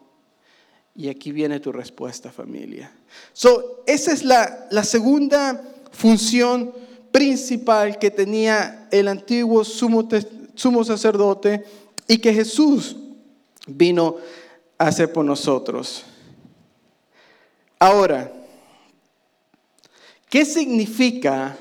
Y 0.97 1.11
aquí 1.11 1.30
viene 1.30 1.61
tu 1.61 1.70
respuesta, 1.70 2.32
familia. 2.32 2.90
So, 3.35 3.82
esa 3.87 4.11
es 4.11 4.25
la, 4.25 4.66
la 4.70 4.82
segunda 4.82 5.62
función 5.92 6.73
principal 7.12 7.99
que 7.99 8.11
tenía 8.11 8.88
el 8.90 9.06
antiguo 9.06 9.64
sumo, 9.64 10.08
sumo 10.54 10.82
sacerdote 10.82 11.62
y 12.06 12.16
que 12.16 12.32
Jesús 12.32 12.97
vino 13.66 14.16
a 14.78 14.87
hacer 14.87 15.12
por 15.12 15.26
nosotros. 15.26 16.06
Ahora, 17.80 18.32
¿qué 20.28 20.44
significa 20.44 21.56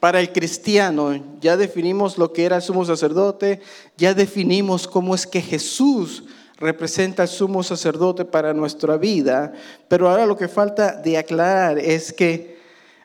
para 0.00 0.18
el 0.18 0.32
cristiano? 0.32 1.38
Ya 1.40 1.56
definimos 1.56 2.18
lo 2.18 2.32
que 2.32 2.44
era 2.44 2.56
el 2.56 2.62
sumo 2.62 2.84
sacerdote, 2.84 3.60
ya 3.96 4.12
definimos 4.12 4.88
cómo 4.88 5.14
es 5.14 5.28
que 5.28 5.40
Jesús 5.40 6.24
representa 6.56 7.22
el 7.22 7.28
sumo 7.28 7.62
sacerdote 7.62 8.24
para 8.24 8.52
nuestra 8.52 8.96
vida, 8.96 9.52
pero 9.86 10.08
ahora 10.08 10.26
lo 10.26 10.36
que 10.36 10.48
falta 10.48 10.92
de 10.92 11.16
aclarar 11.16 11.78
es 11.78 12.12
que 12.12 12.58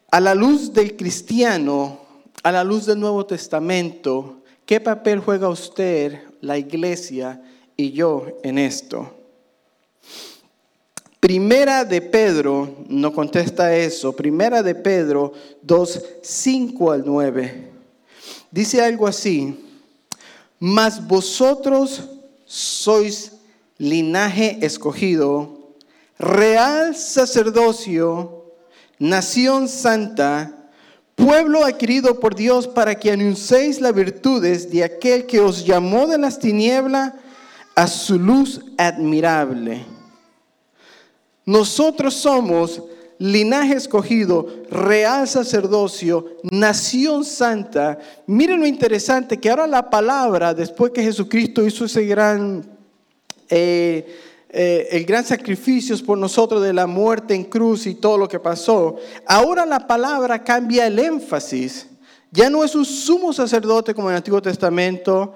a 0.09 0.19
la 0.19 0.33
luz 0.33 0.73
del 0.73 0.95
cristiano, 0.95 1.99
a 2.41 2.51
la 2.51 2.63
luz 2.63 2.87
del 2.87 2.99
Nuevo 2.99 3.27
Testamento, 3.27 4.41
¿qué 4.65 4.79
papel 4.79 5.19
juega 5.19 5.49
usted, 5.49 6.19
la 6.41 6.57
iglesia 6.57 7.43
y 7.77 7.91
yo 7.91 8.25
en 8.41 8.57
esto? 8.57 9.24
Primera 11.25 11.83
de 11.83 12.01
Pedro 12.01 12.85
no 12.87 13.11
contesta 13.11 13.75
eso. 13.75 14.15
Primera 14.15 14.61
de 14.61 14.75
Pedro 14.75 15.33
2, 15.63 16.01
5 16.21 16.91
al 16.91 17.03
9. 17.03 17.71
Dice 18.51 18.79
algo 18.83 19.07
así. 19.07 19.57
Mas 20.59 21.07
vosotros 21.07 22.03
sois 22.45 23.31
linaje 23.79 24.59
escogido, 24.61 25.73
real 26.19 26.95
sacerdocio, 26.95 28.45
nación 28.99 29.67
santa, 29.67 30.69
pueblo 31.15 31.65
adquirido 31.65 32.19
por 32.19 32.35
Dios 32.35 32.67
para 32.67 32.93
que 32.93 33.11
anunciéis 33.11 33.81
las 33.81 33.95
virtudes 33.95 34.69
de 34.69 34.83
aquel 34.83 35.25
que 35.25 35.39
os 35.39 35.65
llamó 35.65 36.05
de 36.05 36.19
las 36.19 36.37
tinieblas 36.37 37.13
a 37.73 37.87
su 37.87 38.19
luz 38.19 38.61
admirable. 38.77 39.94
Nosotros 41.45 42.15
somos 42.15 42.81
linaje 43.17 43.75
escogido, 43.75 44.47
real 44.69 45.27
sacerdocio, 45.27 46.37
nación 46.43 47.23
santa. 47.23 47.99
Miren 48.27 48.59
lo 48.59 48.67
interesante 48.67 49.39
que 49.39 49.49
ahora 49.49 49.67
la 49.67 49.89
palabra, 49.89 50.53
después 50.53 50.91
que 50.91 51.03
Jesucristo 51.03 51.65
hizo 51.65 51.85
ese 51.85 52.05
gran, 52.05 52.65
eh, 53.49 54.05
eh, 54.49 54.87
el 54.91 55.05
gran 55.05 55.23
sacrificio 55.23 55.95
por 56.05 56.17
nosotros 56.17 56.61
de 56.61 56.73
la 56.73 56.87
muerte 56.87 57.35
en 57.35 57.45
cruz 57.45 57.85
y 57.87 57.95
todo 57.95 58.17
lo 58.17 58.27
que 58.27 58.39
pasó, 58.39 58.97
ahora 59.25 59.65
la 59.65 59.87
palabra 59.87 60.43
cambia 60.43 60.87
el 60.87 60.99
énfasis. 60.99 61.87
Ya 62.31 62.49
no 62.49 62.63
es 62.65 62.75
un 62.75 62.83
sumo 62.83 63.31
sacerdote 63.31 63.93
como 63.93 64.09
en 64.09 64.13
el 64.13 64.17
Antiguo 64.17 64.41
Testamento. 64.41 65.35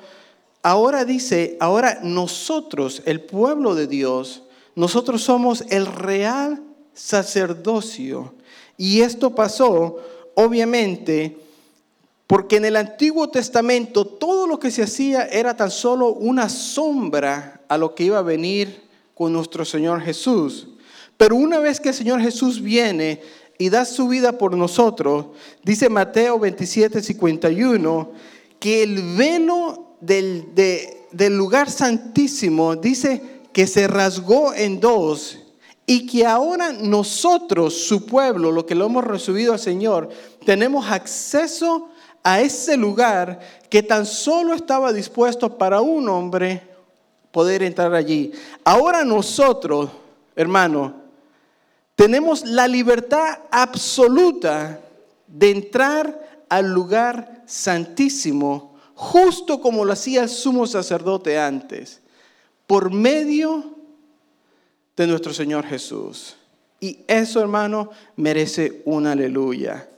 Ahora 0.62 1.06
dice, 1.06 1.56
ahora 1.62 2.00
nosotros, 2.04 3.02
el 3.06 3.22
pueblo 3.22 3.74
de 3.74 3.88
Dios, 3.88 4.44
nosotros 4.76 5.24
somos 5.24 5.64
el 5.70 5.86
real 5.86 6.62
sacerdocio. 6.94 8.34
Y 8.78 9.02
esto 9.02 9.36
pasó, 9.36 9.98
obviamente, 10.36 11.38
porque 12.28 12.58
en 12.58 12.66
el 12.66 12.76
Antiguo 12.76 13.30
Testamento 13.30 14.06
todo 14.06 14.46
lo 14.48 14.60
que 14.60 14.72
se 14.72 14.84
hacía 14.84 15.26
era 15.26 15.58
tan 15.58 15.72
solo 15.72 16.14
una 16.14 16.48
sombra 16.48 17.62
a 17.68 17.78
lo 17.78 17.96
que 17.96 18.04
iba 18.04 18.20
a 18.20 18.24
venir 18.24 18.84
con 19.16 19.34
nuestro 19.34 19.66
Señor 19.66 20.02
Jesús. 20.02 20.68
Pero 21.18 21.36
una 21.36 21.60
vez 21.60 21.80
que 21.80 21.90
el 21.90 21.96
Señor 21.96 22.22
Jesús 22.22 22.62
viene 22.62 23.22
y 23.58 23.70
da 23.70 23.84
su 23.84 24.08
vida 24.08 24.38
por 24.38 24.56
nosotros, 24.56 25.26
dice 25.64 25.90
Mateo 25.90 26.40
27, 26.40 27.02
51, 27.02 28.12
que 28.60 28.84
el 28.84 29.18
velo 29.18 29.96
del, 30.00 30.54
del 31.12 31.38
lugar 31.38 31.70
santísimo, 31.70 32.76
dice 32.76 33.39
que 33.54 33.68
se 33.68 33.88
rasgó 33.88 34.54
en 34.54 34.80
dos 34.80 35.40
y 35.86 36.06
que 36.06 36.26
ahora 36.26 36.72
nosotros, 36.72 37.74
su 37.74 38.06
pueblo, 38.06 38.52
lo 38.52 38.66
que 38.66 38.76
lo 38.76 38.86
hemos 38.86 39.04
recibido 39.04 39.54
al 39.54 39.60
Señor, 39.60 40.10
tenemos 40.46 40.90
acceso 40.92 41.90
a 42.24 42.42
ese 42.42 42.78
lugar 42.78 43.40
que 43.70 43.82
tan 43.82 44.06
solo 44.06 44.54
estaba 44.54 44.94
dispuesto 44.94 45.58
para 45.58 45.82
un 45.82 46.08
hombre 46.10 46.62
poder 47.32 47.64
entrar 47.64 47.94
allí. 47.96 48.32
Ahora 48.64 49.04
nosotros, 49.04 49.90
hermano, 50.36 50.94
tenemos 51.96 52.46
la 52.46 52.68
libertad 52.68 53.40
absoluta 53.50 54.80
de 55.28 55.50
entrar 55.50 56.46
al 56.50 56.72
lugar 56.72 57.44
santísimo, 57.48 58.76
justo 58.94 59.60
como 59.60 59.86
lo 59.86 59.94
hacía 59.94 60.22
el 60.22 60.30
sumo 60.30 60.68
sacerdote 60.68 61.40
antes 61.40 62.02
por 62.70 62.92
medio 62.92 63.64
de 64.96 65.08
nuestro 65.08 65.34
Señor 65.34 65.66
Jesús. 65.66 66.36
Y 66.80 67.00
eso, 67.08 67.42
hermano, 67.42 67.90
merece 68.16 68.84
una 68.86 69.14
aleluya. 69.14 69.90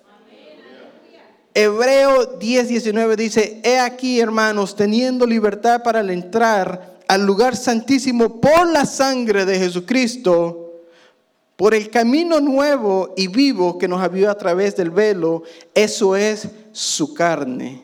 Hebreo 1.54 2.38
10, 2.38 2.70
19 2.70 3.18
dice, 3.18 3.60
he 3.66 3.78
aquí, 3.78 4.22
hermanos, 4.22 4.74
teniendo 4.74 5.26
libertad 5.26 5.84
para 5.84 6.00
entrar 6.00 7.00
al 7.10 7.26
lugar 7.26 7.58
santísimo 7.58 8.40
por 8.40 8.72
la 8.72 8.86
sangre 8.86 9.44
de 9.44 9.60
Jesucristo, 9.60 10.86
por 11.58 11.76
el 11.76 11.90
camino 11.90 12.40
nuevo 12.40 13.14
y 13.18 13.28
vivo 13.28 13.78
que 13.78 13.90
nos 13.90 14.02
abrió 14.02 14.32
a 14.32 14.38
través 14.38 14.78
del 14.78 14.92
velo, 14.92 15.44
eso 15.76 16.16
es 16.16 16.48
su 16.72 17.14
carne. 17.14 17.82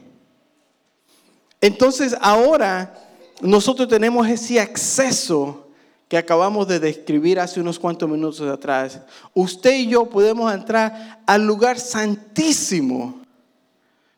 Entonces 1.59 2.15
ahora 2.21 3.03
nosotros 3.41 3.87
tenemos 3.87 4.27
ese 4.27 4.59
acceso 4.59 5.67
que 6.07 6.17
acabamos 6.17 6.67
de 6.67 6.79
describir 6.79 7.39
hace 7.39 7.59
unos 7.59 7.77
cuantos 7.77 8.09
minutos 8.09 8.41
atrás. 8.49 9.01
Usted 9.33 9.75
y 9.75 9.87
yo 9.87 10.05
podemos 10.05 10.53
entrar 10.53 11.21
al 11.25 11.45
lugar 11.45 11.79
santísimo. 11.79 13.21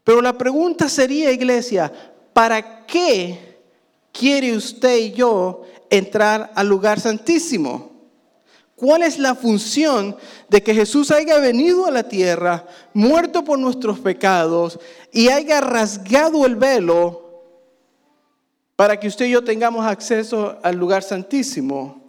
Pero 0.03 0.21
la 0.21 0.37
pregunta 0.37 0.87
sería, 0.87 1.31
iglesia, 1.31 1.91
¿para 2.33 2.85
qué 2.85 3.57
quiere 4.11 4.55
usted 4.55 4.97
y 4.97 5.11
yo 5.11 5.63
entrar 5.89 6.51
al 6.55 6.67
lugar 6.67 6.99
santísimo? 6.99 7.89
¿Cuál 8.75 9.03
es 9.03 9.19
la 9.19 9.35
función 9.35 10.15
de 10.47 10.63
que 10.63 10.73
Jesús 10.73 11.11
haya 11.11 11.37
venido 11.39 11.85
a 11.85 11.91
la 11.91 12.03
tierra, 12.03 12.65
muerto 12.93 13.43
por 13.43 13.59
nuestros 13.59 13.99
pecados 13.99 14.79
y 15.11 15.27
haya 15.27 15.59
rasgado 15.59 16.45
el 16.45 16.55
velo 16.55 17.28
para 18.79 18.97
que 18.97 19.09
usted 19.09 19.25
y 19.25 19.31
yo 19.31 19.43
tengamos 19.43 19.85
acceso 19.85 20.57
al 20.63 20.77
lugar 20.77 21.03
santísimo? 21.03 22.01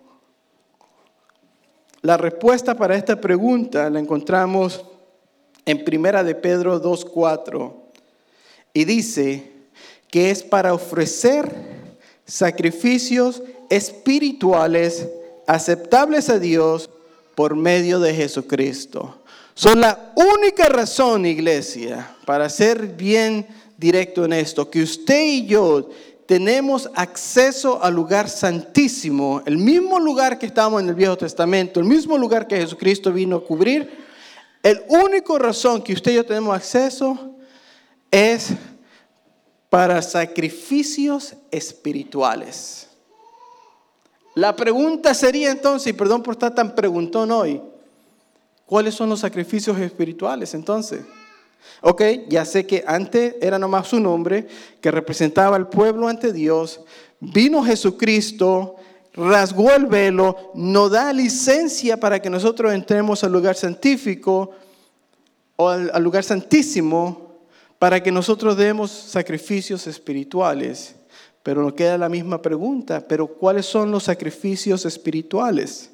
La 2.01 2.17
respuesta 2.17 2.77
para 2.77 2.95
esta 2.95 3.21
pregunta 3.21 3.91
la 3.91 3.99
encontramos 3.99 4.85
en 5.67 5.85
Primera 5.85 6.23
de 6.23 6.37
Pedro 6.37 6.81
2:4 6.81 7.73
y 8.73 8.85
dice 8.85 9.51
que 10.13 10.31
es 10.31 10.45
para 10.45 10.73
ofrecer 10.73 11.53
sacrificios 12.25 13.43
espirituales 13.69 15.09
aceptables 15.49 16.29
a 16.29 16.39
Dios 16.39 16.89
por 17.35 17.57
medio 17.57 17.99
de 17.99 18.15
Jesucristo. 18.15 19.23
Son 19.55 19.81
la 19.81 20.13
única 20.15 20.69
razón, 20.69 21.27
iglesia, 21.27 22.15
para 22.25 22.49
ser 22.49 22.87
bien 22.87 23.49
directo 23.77 24.25
en 24.25 24.35
esto, 24.35 24.71
que 24.71 24.83
usted 24.83 25.21
y 25.21 25.47
yo 25.47 25.89
tenemos 26.31 26.89
acceso 26.95 27.83
al 27.83 27.93
lugar 27.95 28.29
santísimo, 28.29 29.43
el 29.47 29.59
mismo 29.59 29.99
lugar 29.99 30.39
que 30.39 30.47
estamos 30.47 30.81
en 30.81 30.89
el 30.89 30.95
Viejo 30.95 31.17
Testamento, 31.17 31.81
el 31.81 31.87
mismo 31.87 32.17
lugar 32.17 32.47
que 32.47 32.57
Jesucristo 32.57 33.13
vino 33.13 33.35
a 33.35 33.45
cubrir. 33.45 33.91
El 34.63 34.81
único 34.87 35.41
razón 35.41 35.83
que 35.83 35.93
usted 35.93 36.13
y 36.13 36.15
yo 36.15 36.25
tenemos 36.25 36.55
acceso 36.55 37.35
es 38.13 38.51
para 39.69 40.01
sacrificios 40.03 41.35
espirituales. 41.51 42.87
La 44.37 44.55
pregunta 44.55 45.15
sería 45.15 45.51
entonces, 45.51 45.89
y 45.89 45.95
perdón 45.95 46.23
por 46.23 46.35
estar 46.35 46.55
tan 46.55 46.77
preguntón 46.77 47.33
hoy, 47.33 47.61
¿cuáles 48.67 48.95
son 48.95 49.09
los 49.09 49.19
sacrificios 49.19 49.77
espirituales 49.81 50.55
entonces? 50.55 51.01
Ok, 51.83 52.03
ya 52.29 52.45
sé 52.45 52.67
que 52.67 52.85
antes 52.87 53.37
era 53.41 53.59
nomás 53.59 53.89
su 53.89 54.01
nombre, 54.01 54.47
que 54.81 54.91
representaba 54.91 55.57
al 55.57 55.69
pueblo 55.69 56.09
ante 56.09 56.33
Dios. 56.33 56.81
Vino 57.21 57.63
Jesucristo, 57.65 58.77
rasgó 59.15 59.73
el 59.73 59.87
velo, 59.87 60.53
nos 60.55 60.91
da 60.91 61.13
licencia 61.13 61.99
para 61.99 62.21
que 62.21 62.31
nosotros 62.31 62.73
entremos 62.73 63.25
al 63.25 63.33
lugar 63.33 63.57
santífico 63.57 64.51
o 65.57 65.69
al, 65.69 66.03
lugar 66.03 66.25
santísimo. 66.25 67.29
para 67.79 68.03
que 68.03 68.13
nosotros 68.13 68.59
demos 68.59 68.91
sacrificios 68.91 69.87
espirituales. 69.87 70.97
Pero 71.43 71.63
nos 71.63 71.73
queda 71.73 71.97
la 71.97 72.11
misma 72.11 72.43
pregunta, 72.43 73.03
pero 73.09 73.27
¿cuáles 73.27 73.65
son 73.65 73.91
los 73.91 74.05
sacrificios 74.05 74.85
espirituales? 74.85 75.91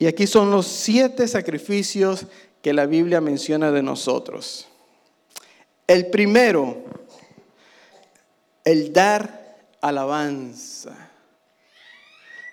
Y 0.00 0.06
aquí 0.06 0.26
son 0.26 0.50
los 0.50 0.66
siete 0.66 1.28
sacrificios 1.28 2.26
que 2.62 2.72
la 2.72 2.86
Biblia 2.86 3.20
menciona 3.20 3.70
de 3.70 3.82
nosotros. 3.82 4.66
El 5.86 6.06
primero, 6.06 6.76
el 8.64 8.92
dar 8.92 9.58
alabanza. 9.80 11.10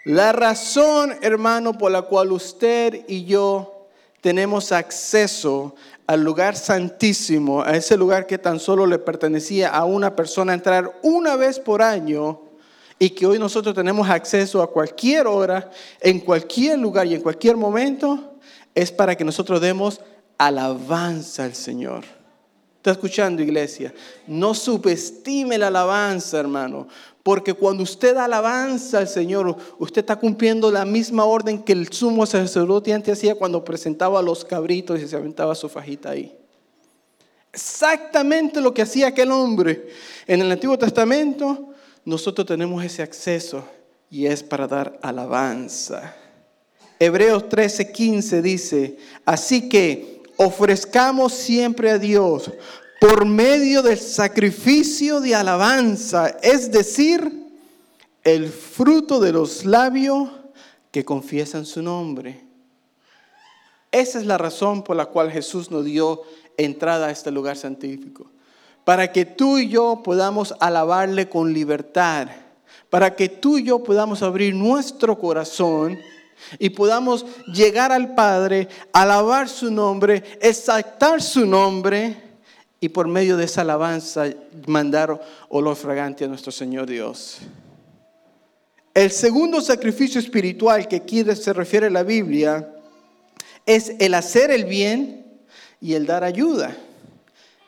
La 0.06 0.32
razón, 0.32 1.16
hermano, 1.22 1.78
por 1.78 1.92
la 1.92 2.04
cual 2.04 2.32
usted 2.32 3.04
y 3.08 3.26
yo 3.26 3.88
tenemos 4.22 4.72
acceso 4.72 5.76
al 6.08 6.24
lugar 6.24 6.56
santísimo, 6.56 7.62
a 7.62 7.76
ese 7.76 7.98
lugar 7.98 8.26
que 8.26 8.38
tan 8.38 8.60
solo 8.60 8.86
le 8.86 9.00
pertenecía 9.00 9.70
a 9.70 9.84
una 9.84 10.16
persona 10.16 10.54
entrar 10.54 10.98
una 11.04 11.36
vez 11.36 11.60
por 11.60 11.82
año 11.82 12.42
y 12.98 13.10
que 13.10 13.26
hoy 13.26 13.38
nosotros 13.38 13.76
tenemos 13.76 14.10
acceso 14.10 14.62
a 14.62 14.72
cualquier 14.72 15.28
hora, 15.28 15.70
en 16.00 16.22
cualquier 16.22 16.80
lugar 16.80 17.06
y 17.06 17.16
en 17.16 17.22
cualquier 17.22 17.58
momento, 17.58 18.37
es 18.78 18.92
para 18.92 19.16
que 19.16 19.24
nosotros 19.24 19.60
demos 19.60 20.02
alabanza 20.38 21.46
al 21.46 21.56
Señor. 21.56 22.04
¿Está 22.76 22.92
escuchando, 22.92 23.42
iglesia? 23.42 23.92
No 24.28 24.54
subestime 24.54 25.58
la 25.58 25.68
alabanza, 25.68 26.40
hermano. 26.40 26.88
Porque 27.24 27.56
cuando 27.56 27.82
usted 27.82 28.16
alabanza 28.18 29.00
al 29.00 29.08
Señor, 29.08 29.58
usted 29.80 30.02
está 30.02 30.16
cumpliendo 30.16 30.72
la 30.72 30.86
misma 30.86 31.26
orden 31.26 31.64
que 31.64 31.74
el 31.74 31.92
sumo 31.92 32.28
sacerdote 32.28 32.94
antes 32.94 33.18
hacía 33.18 33.34
cuando 33.34 33.66
presentaba 33.66 34.20
a 34.20 34.22
los 34.22 34.46
cabritos 34.46 35.02
y 35.02 35.08
se 35.08 35.16
aventaba 35.16 35.56
su 35.56 35.68
fajita 35.68 36.12
ahí. 36.12 36.38
Exactamente 37.52 38.62
lo 38.62 38.76
que 38.76 38.84
hacía 38.84 39.08
aquel 39.08 39.32
hombre. 39.32 39.88
En 40.28 40.40
el 40.40 40.52
Antiguo 40.52 40.78
Testamento 40.78 41.70
nosotros 42.06 42.46
tenemos 42.46 42.84
ese 42.84 43.02
acceso 43.02 43.68
y 44.12 44.28
es 44.28 44.44
para 44.44 44.68
dar 44.68 45.00
alabanza. 45.02 46.16
Hebreos 47.00 47.44
13:15 47.50 48.42
dice, 48.42 48.98
así 49.26 49.70
que 49.70 50.24
ofrezcamos 50.38 51.34
siempre 51.34 51.92
a 51.92 51.98
Dios 51.98 52.52
por 53.00 53.26
medio 53.26 53.84
del 53.84 54.00
sacrificio 54.00 55.20
de 55.20 55.36
alabanza, 55.36 56.38
es 56.42 56.72
decir, 56.72 57.32
el 58.24 58.50
fruto 58.50 59.20
de 59.20 59.32
los 59.32 59.66
labios 59.66 60.30
que 60.92 61.06
confiesan 61.06 61.66
su 61.66 61.82
nombre. 61.82 62.44
Esa 63.92 64.20
es 64.20 64.26
la 64.26 64.38
razón 64.38 64.84
por 64.84 64.96
la 64.96 65.06
cual 65.06 65.32
Jesús 65.32 65.72
nos 65.72 65.86
dio 65.86 66.24
entrada 66.58 67.08
a 67.08 67.12
este 67.12 67.32
lugar 67.32 67.56
santífico. 67.56 68.30
Para 68.84 69.12
que 69.12 69.26
tú 69.26 69.58
y 69.58 69.70
yo 69.70 70.02
podamos 70.04 70.56
alabarle 70.60 71.30
con 71.30 71.54
libertad. 71.54 72.28
Para 72.90 73.16
que 73.16 73.30
tú 73.30 73.58
y 73.58 73.64
yo 73.64 73.84
podamos 73.84 74.24
abrir 74.24 74.56
nuestro 74.56 75.20
corazón 75.20 76.00
y 76.60 76.70
podamos 76.70 77.26
llegar 77.48 77.92
al 77.92 78.16
Padre, 78.16 78.68
alabar 78.94 79.50
su 79.50 79.72
nombre, 79.72 80.24
exaltar 80.42 81.22
su 81.22 81.46
nombre 81.46 82.16
y 82.80 82.90
por 82.90 83.08
medio 83.08 83.38
de 83.38 83.46
esa 83.46 83.62
alabanza 83.62 84.28
mandar 84.68 85.20
olor 85.50 85.76
fragante 85.76 86.26
a 86.26 86.28
nuestro 86.28 86.52
Señor 86.52 86.88
Dios. 86.88 87.40
El 88.94 89.12
segundo 89.12 89.62
sacrificio 89.62 90.20
espiritual 90.20 90.88
que 90.88 90.96
aquí 90.96 91.24
se 91.24 91.54
refiere 91.54 91.88
a 91.88 91.92
la 91.92 92.04
Biblia 92.04 92.74
es 93.66 93.94
el 94.00 94.14
hacer 94.14 94.50
el 94.50 94.66
bien 94.66 95.26
y 95.80 95.94
el 95.94 96.06
dar 96.06 96.24
ayuda. 96.24 96.76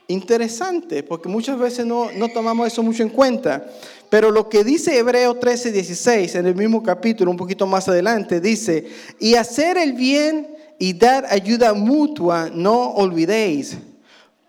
Interesante, 0.10 1.04
porque 1.04 1.30
muchas 1.30 1.58
veces 1.58 1.86
no, 1.86 2.12
no 2.12 2.28
tomamos 2.28 2.68
eso 2.68 2.84
mucho 2.84 3.04
en 3.04 3.10
cuenta. 3.10 3.66
Pero 4.10 4.30
lo 4.32 4.50
que 4.50 4.64
dice 4.64 4.98
Hebreo 4.98 5.36
13, 5.36 5.72
16, 5.72 6.36
en 6.36 6.46
el 6.46 6.56
mismo 6.56 6.84
capítulo, 6.84 7.32
un 7.32 7.38
poquito 7.38 7.66
más 7.66 7.88
adelante, 7.88 8.42
dice, 8.42 8.88
y 9.20 9.36
hacer 9.36 9.78
el 9.78 9.94
bien 9.94 10.56
y 10.78 10.94
dar 10.94 11.26
ayuda 11.30 11.74
mutua, 11.74 12.50
no 12.54 12.92
olvidéis 12.92 13.78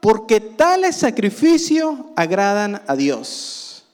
porque 0.00 0.40
tales 0.40 0.96
sacrificios 0.96 1.94
agradan 2.16 2.82
a 2.86 2.96
Dios. 2.96 3.84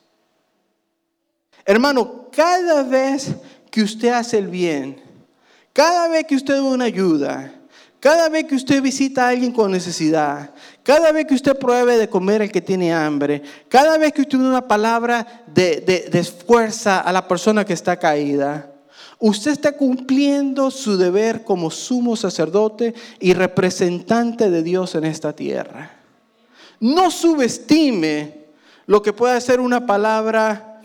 Hermano, 1.64 2.28
cada 2.30 2.84
vez 2.84 3.34
que 3.70 3.82
usted 3.82 4.10
hace 4.10 4.38
el 4.38 4.46
bien, 4.46 5.02
cada 5.72 6.08
vez 6.08 6.24
que 6.24 6.36
usted 6.36 6.54
da 6.54 6.62
una 6.62 6.84
ayuda, 6.84 7.52
cada 8.06 8.28
vez 8.28 8.44
que 8.44 8.54
usted 8.54 8.80
visita 8.80 9.26
a 9.26 9.30
alguien 9.30 9.50
con 9.50 9.72
necesidad, 9.72 10.50
cada 10.84 11.10
vez 11.10 11.26
que 11.26 11.34
usted 11.34 11.58
pruebe 11.58 11.98
de 11.98 12.08
comer 12.08 12.40
al 12.40 12.52
que 12.52 12.60
tiene 12.60 12.94
hambre, 12.94 13.42
cada 13.68 13.98
vez 13.98 14.12
que 14.12 14.20
usted 14.20 14.38
da 14.38 14.44
una 14.44 14.68
palabra 14.68 15.42
de, 15.52 15.80
de, 16.08 16.22
fuerza 16.22 17.00
a 17.00 17.10
la 17.10 17.26
persona 17.26 17.64
que 17.64 17.72
está 17.72 17.96
caída, 17.96 18.70
usted 19.18 19.50
está 19.50 19.72
cumpliendo 19.72 20.70
su 20.70 20.96
deber 20.96 21.42
como 21.42 21.68
sumo 21.68 22.14
sacerdote 22.14 22.94
y 23.18 23.34
representante 23.34 24.50
de 24.50 24.62
Dios 24.62 24.94
en 24.94 25.02
esta 25.02 25.32
tierra. 25.32 25.90
No 26.78 27.10
subestime 27.10 28.44
lo 28.86 29.02
que 29.02 29.12
puede 29.12 29.40
ser 29.40 29.58
una 29.58 29.84
palabra 29.84 30.80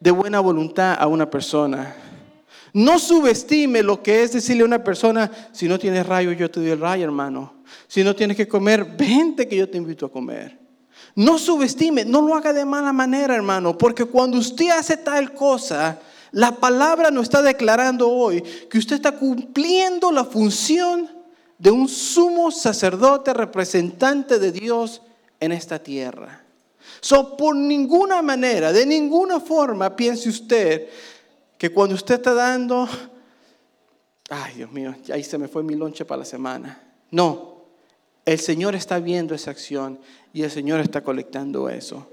de 0.00 0.10
buena 0.10 0.40
voluntad 0.40 0.96
a 0.98 1.08
una 1.08 1.28
persona. 1.28 1.94
No 2.72 2.98
subestime 2.98 3.82
lo 3.82 4.02
que 4.02 4.22
es 4.22 4.32
decirle 4.32 4.62
a 4.62 4.66
una 4.66 4.82
persona, 4.82 5.30
si 5.52 5.68
no 5.68 5.78
tienes 5.78 6.06
rayo, 6.06 6.32
yo 6.32 6.50
te 6.50 6.60
doy 6.60 6.70
el 6.70 6.80
rayo, 6.80 7.04
hermano. 7.04 7.54
Si 7.86 8.02
no 8.02 8.16
tienes 8.16 8.36
que 8.36 8.48
comer, 8.48 8.84
vente 8.96 9.46
que 9.46 9.56
yo 9.56 9.68
te 9.68 9.76
invito 9.76 10.06
a 10.06 10.12
comer. 10.12 10.58
No 11.14 11.38
subestime, 11.38 12.04
no 12.06 12.22
lo 12.22 12.34
haga 12.34 12.52
de 12.52 12.64
mala 12.64 12.92
manera, 12.92 13.34
hermano, 13.34 13.76
porque 13.76 14.06
cuando 14.06 14.38
usted 14.38 14.70
hace 14.70 14.96
tal 14.96 15.34
cosa, 15.34 16.00
la 16.30 16.52
palabra 16.56 17.10
nos 17.10 17.24
está 17.24 17.42
declarando 17.42 18.08
hoy 18.08 18.42
que 18.70 18.78
usted 18.78 18.96
está 18.96 19.12
cumpliendo 19.12 20.10
la 20.10 20.24
función 20.24 21.10
de 21.58 21.70
un 21.70 21.88
sumo 21.88 22.50
sacerdote 22.50 23.34
representante 23.34 24.38
de 24.38 24.50
Dios 24.50 25.02
en 25.38 25.52
esta 25.52 25.78
tierra. 25.78 26.42
So, 27.00 27.36
por 27.36 27.54
ninguna 27.54 28.22
manera, 28.22 28.72
de 28.72 28.86
ninguna 28.86 29.40
forma, 29.40 29.94
piense 29.94 30.28
usted 30.28 30.88
que 31.62 31.70
cuando 31.70 31.94
usted 31.94 32.16
está 32.16 32.34
dando, 32.34 32.88
ay 34.28 34.54
Dios 34.56 34.72
mío, 34.72 34.92
ahí 35.12 35.22
se 35.22 35.38
me 35.38 35.46
fue 35.46 35.62
mi 35.62 35.76
lonche 35.76 36.04
para 36.04 36.18
la 36.18 36.24
semana. 36.24 36.82
No, 37.12 37.66
el 38.24 38.40
Señor 38.40 38.74
está 38.74 38.98
viendo 38.98 39.32
esa 39.32 39.52
acción 39.52 40.00
y 40.32 40.42
el 40.42 40.50
Señor 40.50 40.80
está 40.80 41.02
colectando 41.02 41.68
eso. 41.68 42.08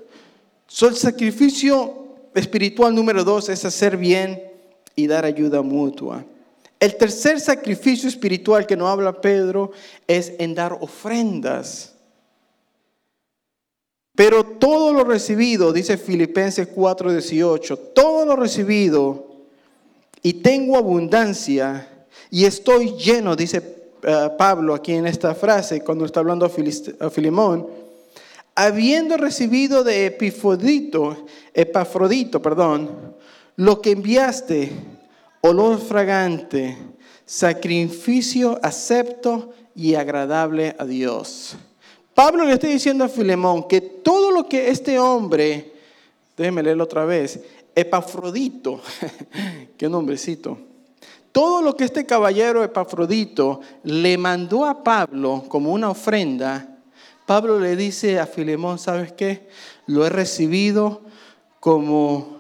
So, 0.68 0.88
el 0.88 0.96
sacrificio 0.96 2.30
espiritual 2.36 2.94
número 2.94 3.24
dos 3.24 3.50
es 3.50 3.66
hacer 3.66 3.98
bien 3.98 4.40
y 4.96 5.08
dar 5.08 5.26
ayuda 5.26 5.64
mutua. 5.64 6.24
El 6.80 6.96
tercer 6.96 7.40
sacrificio 7.40 8.08
espiritual 8.08 8.68
que 8.68 8.78
nos 8.78 8.88
habla 8.88 9.20
Pedro 9.20 9.72
es 10.06 10.32
en 10.38 10.54
dar 10.54 10.74
ofrendas. 10.74 11.96
Pero 14.16 14.44
todo 14.44 14.94
lo 14.94 15.04
recibido, 15.06 15.74
dice 15.74 15.98
Filipenses 15.98 16.68
4:18, 16.68 17.76
todo 17.96 18.28
lo 18.28 18.36
recibido 18.36 19.29
y 20.22 20.34
tengo 20.34 20.78
abundancia 20.78 21.88
y 22.30 22.46
estoy 22.46 22.92
lleno, 22.98 23.36
dice 23.36 23.80
eh, 24.04 24.30
Pablo 24.38 24.74
aquí 24.74 24.94
en 24.94 25.08
esta 25.08 25.36
frase 25.36 25.82
cuando 25.82 26.06
está 26.06 26.20
hablando 26.20 26.46
a, 26.46 27.10
Filimón, 27.10 27.68
habiendo 28.56 29.18
recibido 29.18 29.84
de 29.84 30.08
Epifodito, 30.08 31.26
Epafrodito, 31.54 32.42
perdón, 32.42 33.16
lo 33.56 33.82
que 33.82 33.92
enviaste 33.92 34.72
olor 35.42 35.80
fragante, 35.80 36.78
sacrificio 37.26 38.60
acepto 38.62 39.52
y 39.76 39.96
agradable 39.96 40.76
a 40.78 40.86
Dios. 40.86 41.56
Pablo 42.14 42.46
le 42.46 42.54
está 42.54 42.68
diciendo 42.68 43.04
a 43.06 43.10
Filemón 43.10 43.68
que 43.68 43.82
todo 43.82 44.32
lo 44.32 44.48
que 44.48 44.70
este 44.70 45.00
hombre, 45.00 45.74
déjeme 46.36 46.64
leerlo 46.64 46.84
otra 46.84 47.06
vez, 47.06 47.40
Epafrodito, 47.80 48.82
qué 49.78 49.90
nombrecito, 49.90 50.58
todo 51.32 51.62
lo 51.62 51.76
que 51.76 51.86
este 51.86 52.06
caballero 52.06 52.64
Epafrodito 52.64 53.62
le 53.84 54.18
mandó 54.18 54.66
a 54.66 54.84
Pablo 54.84 55.46
como 55.48 55.72
una 55.72 55.90
ofrenda, 55.90 56.78
Pablo 57.26 57.60
le 57.60 57.76
dice 57.76 58.20
a 58.20 58.26
Filemón, 58.26 58.80
¿sabes 58.80 59.12
qué? 59.14 59.48
Lo 59.86 60.06
he 60.06 60.10
recibido 60.10 61.02
como 61.60 62.38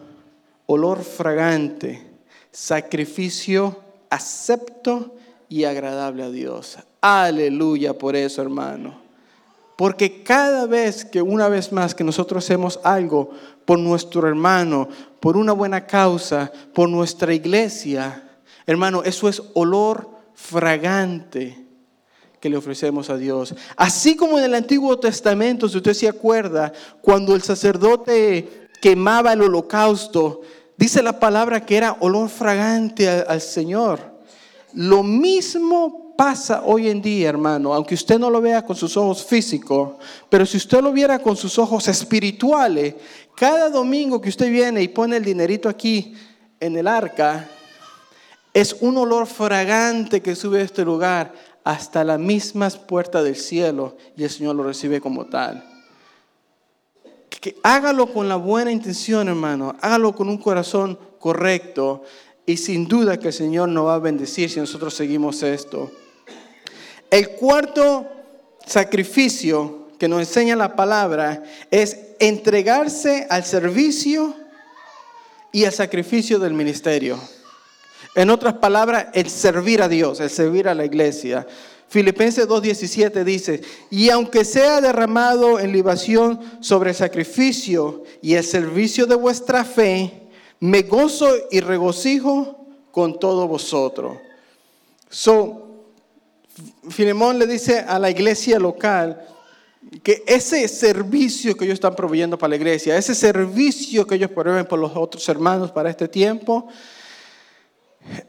olor 0.65 1.03
fragante 1.03 2.09
sacrificio 2.51 3.79
acepto 4.09 5.15
y 5.47 5.63
agradable 5.63 6.23
a 6.23 6.29
Dios. 6.29 6.77
Aleluya 7.01 7.97
por 7.97 8.15
eso, 8.15 8.41
hermano. 8.41 9.08
Porque 9.79 10.23
cada 10.23 10.65
vez 10.65 11.05
que 11.05 11.21
una 11.21 11.47
vez 11.47 11.71
más 11.71 11.95
que 11.95 12.03
nosotros 12.03 12.43
hacemos 12.43 12.81
algo 12.83 13.29
por 13.63 13.79
nuestro 13.79 14.27
hermano, 14.27 14.89
por 15.21 15.37
una 15.37 15.53
buena 15.53 15.87
causa, 15.87 16.51
por 16.73 16.89
nuestra 16.89 17.33
iglesia, 17.33 18.29
hermano, 18.67 19.03
eso 19.03 19.29
es 19.29 19.41
olor 19.53 20.09
fragante 20.33 21.65
que 22.41 22.49
le 22.49 22.57
ofrecemos 22.57 23.09
a 23.09 23.15
Dios. 23.15 23.55
Así 23.77 24.17
como 24.17 24.37
en 24.37 24.43
el 24.43 24.55
Antiguo 24.55 24.99
Testamento, 24.99 25.69
si 25.69 25.77
usted 25.77 25.93
se 25.93 26.09
acuerda, 26.09 26.73
cuando 27.01 27.33
el 27.33 27.41
sacerdote 27.41 28.67
quemaba 28.81 29.31
el 29.31 29.43
holocausto, 29.43 30.41
dice 30.75 31.01
la 31.01 31.21
palabra 31.21 31.65
que 31.65 31.77
era 31.77 31.95
olor 32.01 32.27
fragante 32.27 33.07
al, 33.07 33.39
Señor. 33.39 34.01
Lo 34.73 35.03
mismo 35.03 36.08
pasa 36.19 36.63
hoy 36.65 36.89
en 36.89 37.01
día, 37.01 37.29
hermano, 37.29 37.73
aunque 37.73 37.95
usted 37.95 38.19
no 38.19 38.29
lo 38.29 38.41
vea 38.41 38.65
con 38.65 38.75
sus 38.75 38.97
ojos 38.97 39.25
físicos, 39.25 39.91
pero 40.27 40.45
si 40.45 40.57
usted 40.57 40.81
lo 40.81 40.91
viera 40.91 41.17
con 41.19 41.37
sus 41.37 41.57
ojos 41.57 41.87
espirituales, 41.87 42.95
cada 43.37 43.69
domingo 43.69 44.19
que 44.19 44.27
usted 44.27 44.51
viene 44.51 44.81
y 44.83 44.89
pone 44.89 45.15
el 45.15 45.23
dinerito 45.23 45.69
aquí 45.69 46.13
en 46.59 46.75
el 46.75 46.89
arca, 46.89 47.47
es 48.53 48.75
un 48.81 48.97
olor 48.97 49.27
fragante 49.27 50.21
que 50.21 50.35
sube 50.35 50.59
a 50.59 50.63
este 50.63 50.83
lugar 50.83 51.31
hasta 51.63 52.03
las 52.03 52.19
mismas 52.19 52.75
puertas 52.75 53.23
del 53.23 53.37
cielo 53.37 53.95
y 54.17 54.25
el 54.25 54.29
Señor 54.29 54.57
lo 54.57 54.63
recibe 54.63 54.99
como 54.99 55.27
tal. 55.27 55.63
Que 57.29 57.55
hágalo 57.63 58.11
con 58.11 58.27
la 58.27 58.35
buena 58.35 58.73
intención, 58.73 59.29
hermano. 59.29 59.73
Hágalo 59.79 60.13
con 60.13 60.27
un 60.27 60.37
corazón 60.37 60.99
correcto 61.17 62.03
y 62.45 62.57
sin 62.57 62.89
duda 62.89 63.17
que 63.17 63.27
el 63.27 63.33
Señor 63.33 63.69
nos 63.69 63.85
va 63.85 63.95
a 63.95 63.99
bendecir 63.99 64.49
si 64.49 64.59
nosotros 64.59 64.93
seguimos 64.93 65.43
esto. 65.43 65.89
El 67.11 67.29
cuarto 67.31 68.07
sacrificio 68.65 69.87
que 69.97 70.07
nos 70.07 70.19
enseña 70.19 70.55
la 70.55 70.75
palabra 70.75 71.43
es 71.71 71.97
entregarse 72.19 73.27
al 73.29 73.43
servicio 73.43 74.35
y 75.51 75.65
al 75.65 75.73
sacrificio 75.73 76.39
del 76.39 76.53
ministerio. 76.53 77.19
En 78.15 78.29
otras 78.29 78.55
palabras, 78.55 79.07
el 79.13 79.29
servir 79.29 79.81
a 79.81 79.87
Dios, 79.87 80.19
el 80.19 80.29
servir 80.29 80.67
a 80.67 80.75
la 80.75 80.85
iglesia. 80.85 81.45
Filipenses 81.87 82.47
2.17 82.47 83.23
dice, 83.23 83.61
y 83.89 84.09
aunque 84.09 84.45
sea 84.45 84.79
derramado 84.79 85.59
en 85.59 85.71
libación 85.71 86.39
sobre 86.59 86.91
el 86.91 86.95
sacrificio 86.95 88.03
y 88.21 88.35
el 88.35 88.43
servicio 88.43 89.07
de 89.07 89.15
vuestra 89.15 89.63
fe, 89.63 90.27
me 90.59 90.83
gozo 90.83 91.27
y 91.49 91.61
regocijo 91.61 92.67
con 92.91 93.19
todos 93.19 93.47
vosotros. 93.47 94.17
So, 95.09 95.68
Filemón 96.89 97.39
le 97.39 97.47
dice 97.47 97.79
a 97.79 97.99
la 97.99 98.09
iglesia 98.09 98.59
local 98.59 99.25
que 100.03 100.23
ese 100.27 100.67
servicio 100.67 101.55
que 101.55 101.65
ellos 101.65 101.75
están 101.75 101.95
proveyendo 101.95 102.37
para 102.37 102.49
la 102.49 102.55
iglesia, 102.57 102.97
ese 102.97 103.15
servicio 103.15 104.05
que 104.05 104.15
ellos 104.15 104.31
proveen 104.31 104.65
por 104.65 104.79
los 104.79 104.91
otros 104.95 105.27
hermanos 105.29 105.71
para 105.71 105.89
este 105.89 106.07
tiempo, 106.07 106.67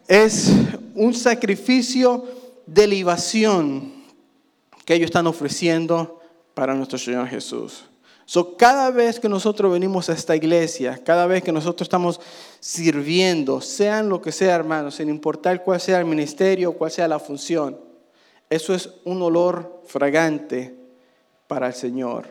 es 0.06 0.50
un 0.94 1.14
sacrificio 1.14 2.24
de 2.66 2.86
libación 2.86 3.92
que 4.84 4.94
ellos 4.94 5.06
están 5.06 5.26
ofreciendo 5.26 6.20
para 6.54 6.74
nuestro 6.74 6.98
Señor 6.98 7.26
Jesús. 7.28 7.84
So, 8.26 8.56
cada 8.56 8.92
vez 8.92 9.18
que 9.18 9.28
nosotros 9.28 9.72
venimos 9.72 10.08
a 10.08 10.12
esta 10.12 10.36
iglesia, 10.36 11.00
cada 11.02 11.26
vez 11.26 11.42
que 11.42 11.50
nosotros 11.50 11.86
estamos 11.86 12.20
sirviendo, 12.60 13.60
sean 13.60 14.08
lo 14.08 14.22
que 14.22 14.30
sea, 14.30 14.54
hermanos, 14.54 14.94
sin 14.94 15.08
importar 15.08 15.64
cuál 15.64 15.80
sea 15.80 15.98
el 15.98 16.04
ministerio, 16.04 16.72
cuál 16.74 16.92
sea 16.92 17.08
la 17.08 17.18
función, 17.18 17.89
eso 18.50 18.74
es 18.74 18.90
un 19.04 19.22
olor 19.22 19.82
fragante 19.86 20.74
para 21.46 21.68
el 21.68 21.74
Señor. 21.74 22.26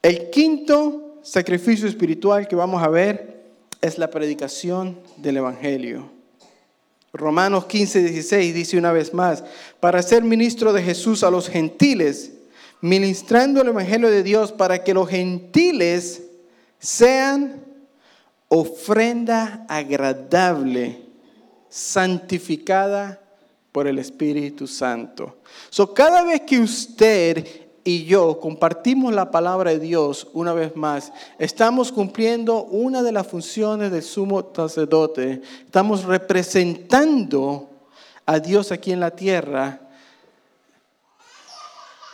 El 0.00 0.30
quinto 0.30 1.18
sacrificio 1.22 1.88
espiritual 1.88 2.46
que 2.46 2.54
vamos 2.54 2.80
a 2.80 2.88
ver 2.88 3.44
es 3.80 3.98
la 3.98 4.08
predicación 4.08 5.00
del 5.16 5.38
Evangelio. 5.38 6.08
Romanos 7.12 7.66
15, 7.66 8.02
16 8.02 8.54
dice 8.54 8.78
una 8.78 8.92
vez 8.92 9.12
más, 9.12 9.42
para 9.80 10.00
ser 10.02 10.22
ministro 10.22 10.72
de 10.72 10.82
Jesús 10.82 11.24
a 11.24 11.30
los 11.30 11.48
gentiles, 11.48 12.32
ministrando 12.80 13.62
el 13.62 13.68
Evangelio 13.68 14.10
de 14.10 14.22
Dios 14.22 14.52
para 14.52 14.84
que 14.84 14.94
los 14.94 15.08
gentiles 15.08 16.22
sean 16.78 17.64
ofrenda 18.48 19.66
agradable, 19.68 21.02
santificada 21.68 23.25
por 23.76 23.86
el 23.86 23.98
Espíritu 23.98 24.66
Santo. 24.66 25.36
So, 25.68 25.92
cada 25.92 26.22
vez 26.22 26.40
que 26.46 26.58
usted 26.58 27.46
y 27.84 28.06
yo 28.06 28.40
compartimos 28.40 29.12
la 29.12 29.30
palabra 29.30 29.72
de 29.72 29.78
Dios 29.78 30.28
una 30.32 30.54
vez 30.54 30.74
más, 30.74 31.12
estamos 31.38 31.92
cumpliendo 31.92 32.62
una 32.64 33.02
de 33.02 33.12
las 33.12 33.26
funciones 33.26 33.92
del 33.92 34.02
sumo 34.02 34.50
sacerdote. 34.56 35.42
Estamos 35.66 36.04
representando 36.04 37.68
a 38.24 38.38
Dios 38.38 38.72
aquí 38.72 38.92
en 38.92 39.00
la 39.00 39.10
tierra. 39.10 39.78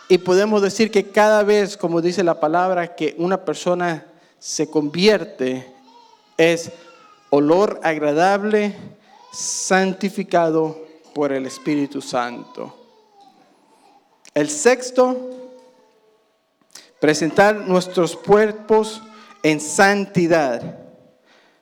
Y 0.09 0.19
podemos 0.19 0.63
decir 0.63 0.91
que 0.91 1.13
cada 1.13 1.45
vez, 1.45 1.77
como 1.77 2.01
dice 2.01 2.25
la 2.25 2.41
palabra, 2.41 2.97
que 2.97 3.15
una 3.19 3.45
persona 3.45 4.05
se 4.41 4.69
convierte, 4.69 5.73
es 6.37 6.73
olor 7.31 7.79
agradable, 7.85 8.75
santificado 9.33 10.91
por 11.15 11.33
el 11.33 11.47
Espíritu 11.47 12.01
Santo. 12.01 12.75
El 14.35 14.49
sexto 14.49 15.31
presentar 17.01 17.57
nuestros 17.57 18.17
cuerpos 18.17 19.03
en 19.43 19.61
santidad. 19.61 20.79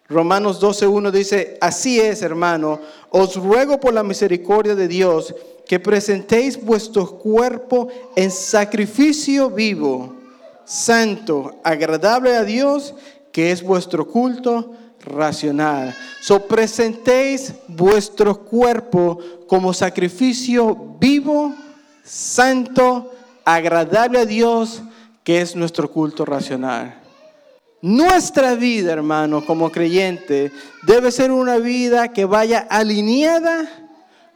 Romanos 0.08 0.60
12.1 0.60 1.10
dice, 1.10 1.56
así 1.60 2.00
es, 2.00 2.22
hermano, 2.22 2.80
os 3.10 3.36
ruego 3.36 3.80
por 3.80 3.94
la 3.94 4.02
misericordia 4.02 4.74
de 4.74 4.88
Dios 4.88 5.34
que 5.66 5.80
presentéis 5.80 6.62
vuestro 6.62 7.18
cuerpo 7.18 7.88
en 8.16 8.30
sacrificio 8.30 9.50
vivo, 9.50 10.16
santo, 10.64 11.60
agradable 11.62 12.36
a 12.36 12.44
Dios, 12.44 12.94
que 13.32 13.52
es 13.52 13.62
vuestro 13.62 14.06
culto 14.08 14.74
racional. 15.04 15.94
So 16.20 16.46
presentéis 16.46 17.54
vuestro 17.68 18.44
cuerpo 18.44 19.18
como 19.46 19.72
sacrificio 19.72 20.96
vivo, 21.00 21.54
santo, 22.04 23.12
agradable 23.44 24.20
a 24.20 24.26
Dios, 24.26 24.82
que 25.24 25.40
es 25.40 25.56
nuestro 25.56 25.90
culto 25.90 26.24
racional. 26.24 27.00
Nuestra 27.82 28.54
vida, 28.54 28.92
hermano, 28.92 29.44
como 29.44 29.70
creyente, 29.70 30.52
debe 30.82 31.10
ser 31.10 31.30
una 31.30 31.56
vida 31.56 32.08
que 32.08 32.26
vaya 32.26 32.66
alineada 32.68 33.68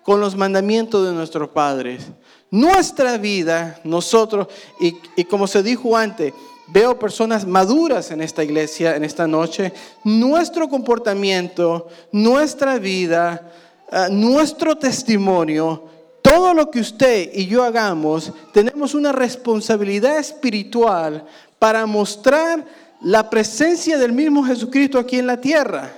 con 0.02 0.20
los 0.20 0.34
mandamientos 0.34 1.06
de 1.06 1.12
nuestros 1.12 1.50
padres. 1.50 2.06
Nuestra 2.50 3.18
vida, 3.18 3.80
nosotros, 3.84 4.48
y, 4.80 4.96
y, 5.16 5.24
como 5.24 5.46
se 5.46 5.62
dijo 5.62 5.96
antes, 5.96 6.32
veo 6.66 6.98
personas 6.98 7.46
maduras 7.46 8.10
en 8.10 8.20
esta 8.20 8.42
iglesia, 8.42 8.96
en 8.96 9.04
esta 9.04 9.26
noche, 9.26 9.72
nuestro 10.04 10.68
comportamiento, 10.68 11.88
nuestra 12.12 12.78
vida, 12.78 13.52
uh, 13.92 14.12
nuestro 14.12 14.76
testimonio 14.76 15.94
todo 16.24 16.54
lo 16.54 16.70
que 16.70 16.80
usted 16.80 17.30
y 17.34 17.44
yo 17.44 17.62
hagamos, 17.62 18.32
tenemos 18.54 18.94
una 18.94 19.12
responsabilidad 19.12 20.16
espiritual 20.16 21.26
para 21.58 21.84
mostrar 21.84 22.64
la 23.02 23.28
presencia 23.28 23.98
del 23.98 24.12
mismo 24.12 24.42
Jesucristo 24.42 24.98
aquí 24.98 25.18
en 25.18 25.26
la 25.26 25.38
tierra. 25.38 25.92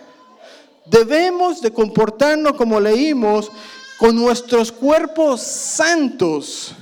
Debemos 0.85 1.62
de 1.62 1.70
comportarnos 1.70 2.55
como 2.55 2.81
leímos 2.81 3.52
con 3.98 4.16
nuestros 4.16 4.72
cuerpos 4.72 5.42
santos, 5.42 6.74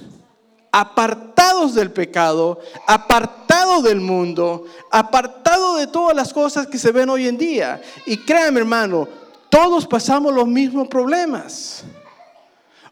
apartados 0.76 1.72
del 1.76 1.92
pecado, 1.92 2.60
apartados 2.88 3.84
del 3.84 4.00
mundo, 4.00 4.66
apartados 4.90 5.78
de 5.78 5.86
todas 5.86 6.16
las 6.16 6.32
cosas 6.32 6.66
que 6.66 6.78
se 6.78 6.90
ven 6.90 7.08
hoy 7.08 7.28
en 7.28 7.38
día. 7.38 7.80
Y 8.06 8.16
créame 8.16 8.58
hermano, 8.58 9.06
todos 9.48 9.86
pasamos 9.86 10.34
los 10.34 10.48
mismos 10.48 10.88
problemas. 10.88 11.84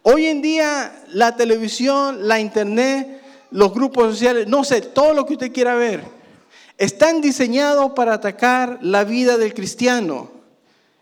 Hoy 0.03 0.27
en 0.27 0.41
día 0.41 1.03
la 1.09 1.35
televisión, 1.35 2.29
la 2.29 2.39
internet, 2.39 3.21
los 3.51 3.75
grupos 3.75 4.13
sociales, 4.13 4.47
no 4.47 4.63
sé, 4.63 4.81
todo 4.81 5.13
lo 5.13 5.27
que 5.27 5.33
usted 5.33 5.53
quiera 5.53 5.75
ver, 5.75 6.05
están 6.79 7.21
diseñados 7.21 7.91
para 7.97 8.15
atacar 8.15 8.79
la 8.81 9.03
vida 9.03 9.37
del 9.39 9.55
cristiano. 9.55 10.31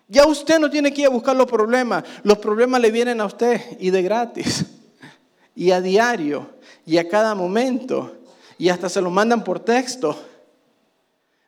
Ya 0.08 0.24
usted 0.26 0.58
no 0.58 0.70
tiene 0.70 0.94
que 0.94 1.02
ir 1.02 1.08
a 1.08 1.10
buscar 1.10 1.36
los 1.36 1.46
problemas, 1.46 2.04
los 2.22 2.38
problemas 2.38 2.80
le 2.80 2.90
vienen 2.90 3.20
a 3.20 3.26
usted 3.26 3.60
y 3.78 3.90
de 3.90 4.00
gratis, 4.00 4.64
y 5.54 5.72
a 5.72 5.82
diario, 5.82 6.58
y 6.86 6.98
a 6.98 7.08
cada 7.08 7.34
momento, 7.34 8.16
y 8.58 8.68
hasta 8.68 8.88
se 8.88 9.00
lo 9.00 9.10
mandan 9.10 9.44
por 9.44 9.60
texto. 9.60 10.16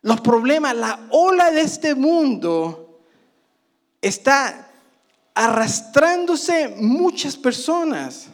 Los 0.01 0.21
problemas, 0.21 0.75
la 0.75 1.07
ola 1.11 1.51
de 1.51 1.61
este 1.61 1.95
mundo 1.95 2.99
está 4.01 4.69
arrastrándose 5.33 6.75
muchas 6.77 7.35
personas. 7.37 8.27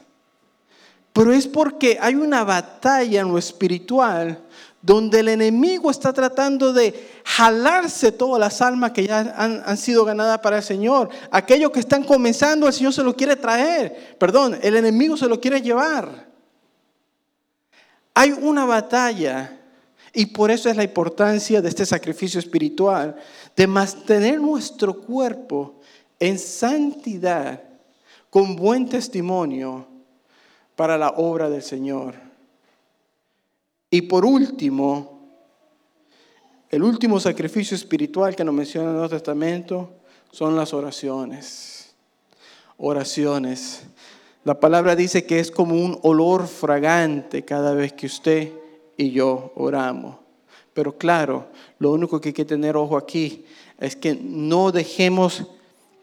Pero 1.14 1.34
es 1.34 1.48
porque 1.48 1.98
hay 2.00 2.16
una 2.16 2.44
batalla 2.44 3.22
en 3.22 3.30
lo 3.30 3.38
espiritual 3.38 4.42
donde 4.82 5.20
el 5.20 5.28
enemigo 5.28 5.92
está 5.92 6.14
tratando 6.14 6.72
de 6.72 7.22
jalarse 7.26 8.14
todas 8.14 8.40
las 8.40 8.62
almas 8.62 8.92
que 8.92 9.06
ya 9.06 9.20
han, 9.20 9.62
han, 9.66 9.78
sido 9.78 10.06
ganadas 10.06 10.40
para 10.40 10.58
el 10.58 10.64
Señor. 10.64 11.10
Aquellos 11.32 11.72
que 11.72 11.82
están 11.82 12.04
comenzando, 12.04 12.68
el 12.68 12.74
Señor 12.74 12.94
se 12.94 13.04
lo 13.04 13.16
quiere 13.16 13.36
traer. 13.36 14.16
Perdón, 14.18 14.58
el 14.62 14.78
enemigo 14.78 15.18
se 15.18 15.28
lo 15.28 15.42
quiere 15.42 15.62
llevar. 15.62 16.29
Hay 18.14 18.32
una 18.32 18.66
batalla 18.66 19.60
y 20.14 20.26
por 20.28 20.52
eso 20.52 20.70
es 20.70 20.76
la 20.76 20.84
importancia 20.84 21.62
de 21.62 21.70
este 21.70 21.86
sacrificio 21.86 22.40
espiritual, 22.40 23.16
de 23.56 23.68
mantener 23.68 24.42
nuestro 24.42 25.00
cuerpo 25.02 25.80
en 26.20 26.38
santidad, 26.40 27.64
con 28.30 28.56
buen 28.56 28.88
testimonio 28.88 29.88
para 30.76 30.98
la 30.98 31.10
obra 31.10 31.50
del 31.50 31.64
Señor. 31.64 32.16
Y 33.90 34.04
por 34.04 34.26
último, 34.26 35.20
el 36.70 36.84
último 36.84 37.20
sacrificio 37.20 37.76
espiritual 37.76 38.36
que 38.36 38.44
nos 38.44 38.54
menciona 38.54 38.90
el 38.90 38.94
Nuevo 38.94 39.10
Testamento 39.10 39.90
son 40.32 40.56
las 40.56 40.74
oraciones. 40.74 41.96
Oraciones. 42.78 43.82
La 44.46 44.60
palabra 44.60 44.96
dice 44.96 45.26
que 45.26 45.40
es 45.40 45.52
como 45.52 45.76
un 45.76 46.00
olor 46.02 46.48
fragante 46.48 47.44
cada 47.44 47.74
vez 47.74 47.94
que 47.94 48.06
usted 48.06 48.54
y 48.96 49.12
yo 49.12 49.52
oramos. 49.56 50.16
Pero 50.74 50.98
claro, 50.98 51.48
lo 51.78 51.92
único 51.92 52.22
que 52.22 52.30
hay 52.30 52.34
que 52.34 52.46
tener 52.46 52.78
ojo 52.78 52.96
aquí 52.96 53.46
es 53.80 53.96
que 53.96 54.16
no 54.16 54.72
dejemos 54.72 55.46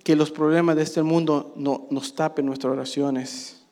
que 0.04 0.16
los 0.16 0.30
problemas 0.30 0.76
de 0.76 0.82
este 0.82 1.02
mundo 1.02 1.52
no, 1.56 1.86
nos 1.90 2.14
tapen 2.14 2.46
nuestras 2.46 2.72
oraciones. 2.72 3.64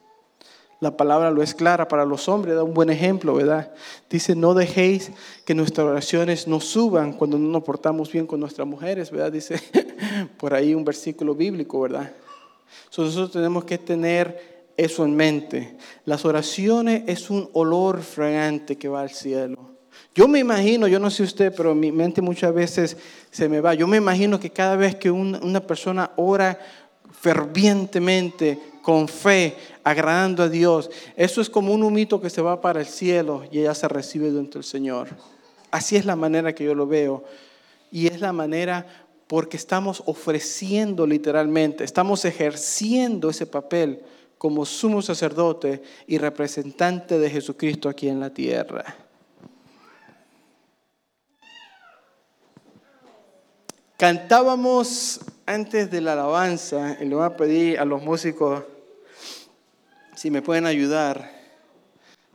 La 0.80 0.96
palabra 0.96 1.30
lo 1.30 1.42
es 1.42 1.54
clara 1.54 1.86
para 1.86 2.04
los 2.04 2.28
hombres, 2.28 2.54
da 2.54 2.62
un 2.62 2.74
buen 2.74 2.90
ejemplo, 2.90 3.34
¿verdad? 3.34 3.72
Dice, 4.10 4.34
no 4.34 4.54
dejéis 4.54 5.12
que 5.44 5.54
nuestras 5.54 5.86
oraciones 5.86 6.48
nos 6.48 6.64
suban 6.64 7.12
cuando 7.12 7.38
no 7.38 7.48
nos 7.48 7.62
portamos 7.62 8.10
bien 8.10 8.26
con 8.26 8.40
nuestras 8.40 8.66
mujeres, 8.66 9.10
¿verdad? 9.10 9.30
Dice 9.30 9.60
por 10.38 10.54
ahí 10.54 10.74
un 10.74 10.84
versículo 10.84 11.34
bíblico, 11.34 11.80
¿verdad? 11.80 12.12
nosotros 12.96 13.30
tenemos 13.30 13.64
que 13.64 13.78
tener 13.78 14.53
eso 14.76 15.04
en 15.04 15.14
mente. 15.16 15.76
Las 16.04 16.24
oraciones 16.24 17.04
es 17.06 17.30
un 17.30 17.48
olor 17.52 18.02
fragante 18.02 18.76
que 18.76 18.88
va 18.88 19.02
al 19.02 19.10
cielo. 19.10 19.74
Yo 20.14 20.28
me 20.28 20.38
imagino, 20.38 20.86
yo 20.86 20.98
no 20.98 21.10
sé 21.10 21.22
usted, 21.22 21.52
pero 21.56 21.74
mi 21.74 21.90
mente 21.90 22.20
muchas 22.20 22.54
veces 22.54 22.96
se 23.30 23.48
me 23.48 23.60
va. 23.60 23.74
Yo 23.74 23.86
me 23.86 23.96
imagino 23.96 24.38
que 24.38 24.50
cada 24.50 24.76
vez 24.76 24.96
que 24.96 25.10
una 25.10 25.60
persona 25.60 26.12
ora 26.16 26.58
fervientemente, 27.20 28.58
con 28.82 29.08
fe, 29.08 29.56
agradando 29.82 30.42
a 30.42 30.48
Dios. 30.48 30.90
Eso 31.16 31.40
es 31.40 31.48
como 31.48 31.72
un 31.72 31.82
humito 31.82 32.20
que 32.20 32.28
se 32.28 32.42
va 32.42 32.60
para 32.60 32.80
el 32.80 32.86
cielo 32.86 33.44
y 33.50 33.60
ella 33.60 33.74
se 33.74 33.88
recibe 33.88 34.30
dentro 34.30 34.60
del 34.60 34.68
Señor. 34.68 35.08
Así 35.70 35.96
es 35.96 36.04
la 36.04 36.16
manera 36.16 36.54
que 36.54 36.64
yo 36.64 36.74
lo 36.74 36.86
veo. 36.86 37.24
Y 37.90 38.08
es 38.08 38.20
la 38.20 38.32
manera 38.32 38.86
porque 39.26 39.56
estamos 39.56 40.02
ofreciendo 40.04 41.06
literalmente, 41.06 41.82
estamos 41.82 42.26
ejerciendo 42.26 43.30
ese 43.30 43.46
papel 43.46 44.02
como 44.44 44.66
sumo 44.66 45.00
sacerdote 45.00 45.82
y 46.06 46.18
representante 46.18 47.18
de 47.18 47.30
Jesucristo 47.30 47.88
aquí 47.88 48.10
en 48.10 48.20
la 48.20 48.28
tierra. 48.28 48.84
Cantábamos 53.96 55.22
antes 55.46 55.90
de 55.90 56.02
la 56.02 56.12
alabanza, 56.12 56.98
y 57.00 57.06
le 57.06 57.14
voy 57.14 57.24
a 57.24 57.34
pedir 57.34 57.78
a 57.78 57.86
los 57.86 58.02
músicos 58.02 58.64
si 60.14 60.30
me 60.30 60.42
pueden 60.42 60.66
ayudar, 60.66 61.32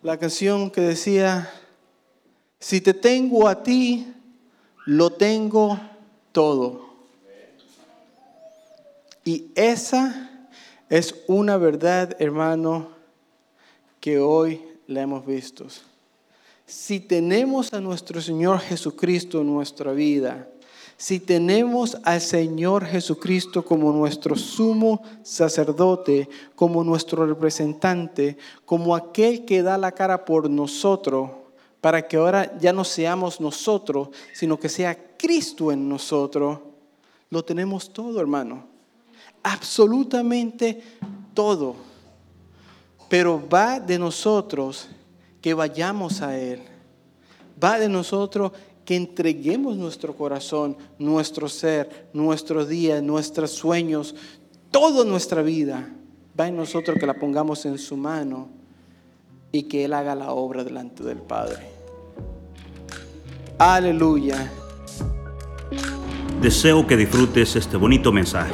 la 0.01 0.17
canción 0.17 0.71
que 0.71 0.81
decía, 0.81 1.47
si 2.59 2.81
te 2.81 2.95
tengo 2.95 3.47
a 3.47 3.61
ti, 3.61 4.11
lo 4.87 5.11
tengo 5.11 5.79
todo. 6.31 6.89
Y 9.23 9.51
esa 9.53 10.28
es 10.89 11.15
una 11.27 11.57
verdad, 11.57 12.15
hermano, 12.19 12.89
que 13.99 14.19
hoy 14.19 14.61
la 14.87 15.01
hemos 15.01 15.25
visto. 15.25 15.67
Si 16.65 16.99
tenemos 16.99 17.73
a 17.73 17.81
nuestro 17.81 18.21
Señor 18.21 18.59
Jesucristo 18.59 19.41
en 19.41 19.47
nuestra 19.47 19.91
vida, 19.91 20.47
si 20.97 21.19
tenemos 21.19 21.97
al 22.03 22.19
Señor 22.19 22.85
Jesucristo 22.85 23.63
como 23.63 23.91
nuestro 23.93 24.35
sumo 24.35 25.01
sacerdote, 25.23 26.27
como 26.55 26.83
nuestro 26.83 27.25
representante, 27.25 28.37
como 28.65 28.95
aquel 28.95 29.45
que 29.45 29.63
da 29.63 29.77
la 29.77 29.93
cara 29.93 30.25
por 30.25 30.49
nosotros, 30.49 31.29
para 31.79 32.07
que 32.07 32.17
ahora 32.17 32.57
ya 32.59 32.73
no 32.73 32.83
seamos 32.83 33.39
nosotros, 33.39 34.09
sino 34.33 34.59
que 34.59 34.67
sea 34.67 35.15
Cristo 35.17 35.71
en 35.71 35.87
nosotros, 35.87 36.59
lo 37.29 37.45
tenemos 37.45 37.93
todo, 37.93 38.19
hermano. 38.19 38.78
Absolutamente 39.43 40.81
todo. 41.33 41.75
Pero 43.09 43.41
va 43.47 43.79
de 43.79 43.97
nosotros 43.97 44.87
que 45.41 45.53
vayamos 45.53 46.21
a 46.21 46.37
Él. 46.37 46.61
Va 47.61 47.79
de 47.79 47.89
nosotros 47.89 48.51
que 48.85 48.95
entreguemos 48.95 49.77
nuestro 49.77 50.15
corazón, 50.15 50.77
nuestro 50.97 51.47
ser, 51.47 52.09
nuestro 52.13 52.65
día, 52.65 53.01
nuestros 53.01 53.51
sueños, 53.51 54.15
toda 54.71 55.05
nuestra 55.05 55.41
vida. 55.41 55.89
Va 56.39 56.47
en 56.47 56.57
nosotros 56.57 56.97
que 56.99 57.05
la 57.05 57.13
pongamos 57.13 57.65
en 57.65 57.77
su 57.77 57.97
mano 57.97 58.49
y 59.51 59.63
que 59.63 59.85
Él 59.85 59.93
haga 59.93 60.15
la 60.15 60.31
obra 60.31 60.63
delante 60.63 61.03
del 61.03 61.19
Padre. 61.19 61.69
Aleluya. 63.57 64.51
Deseo 66.41 66.87
que 66.87 66.95
disfrutes 66.95 67.57
este 67.57 67.75
bonito 67.75 68.11
mensaje. 68.11 68.53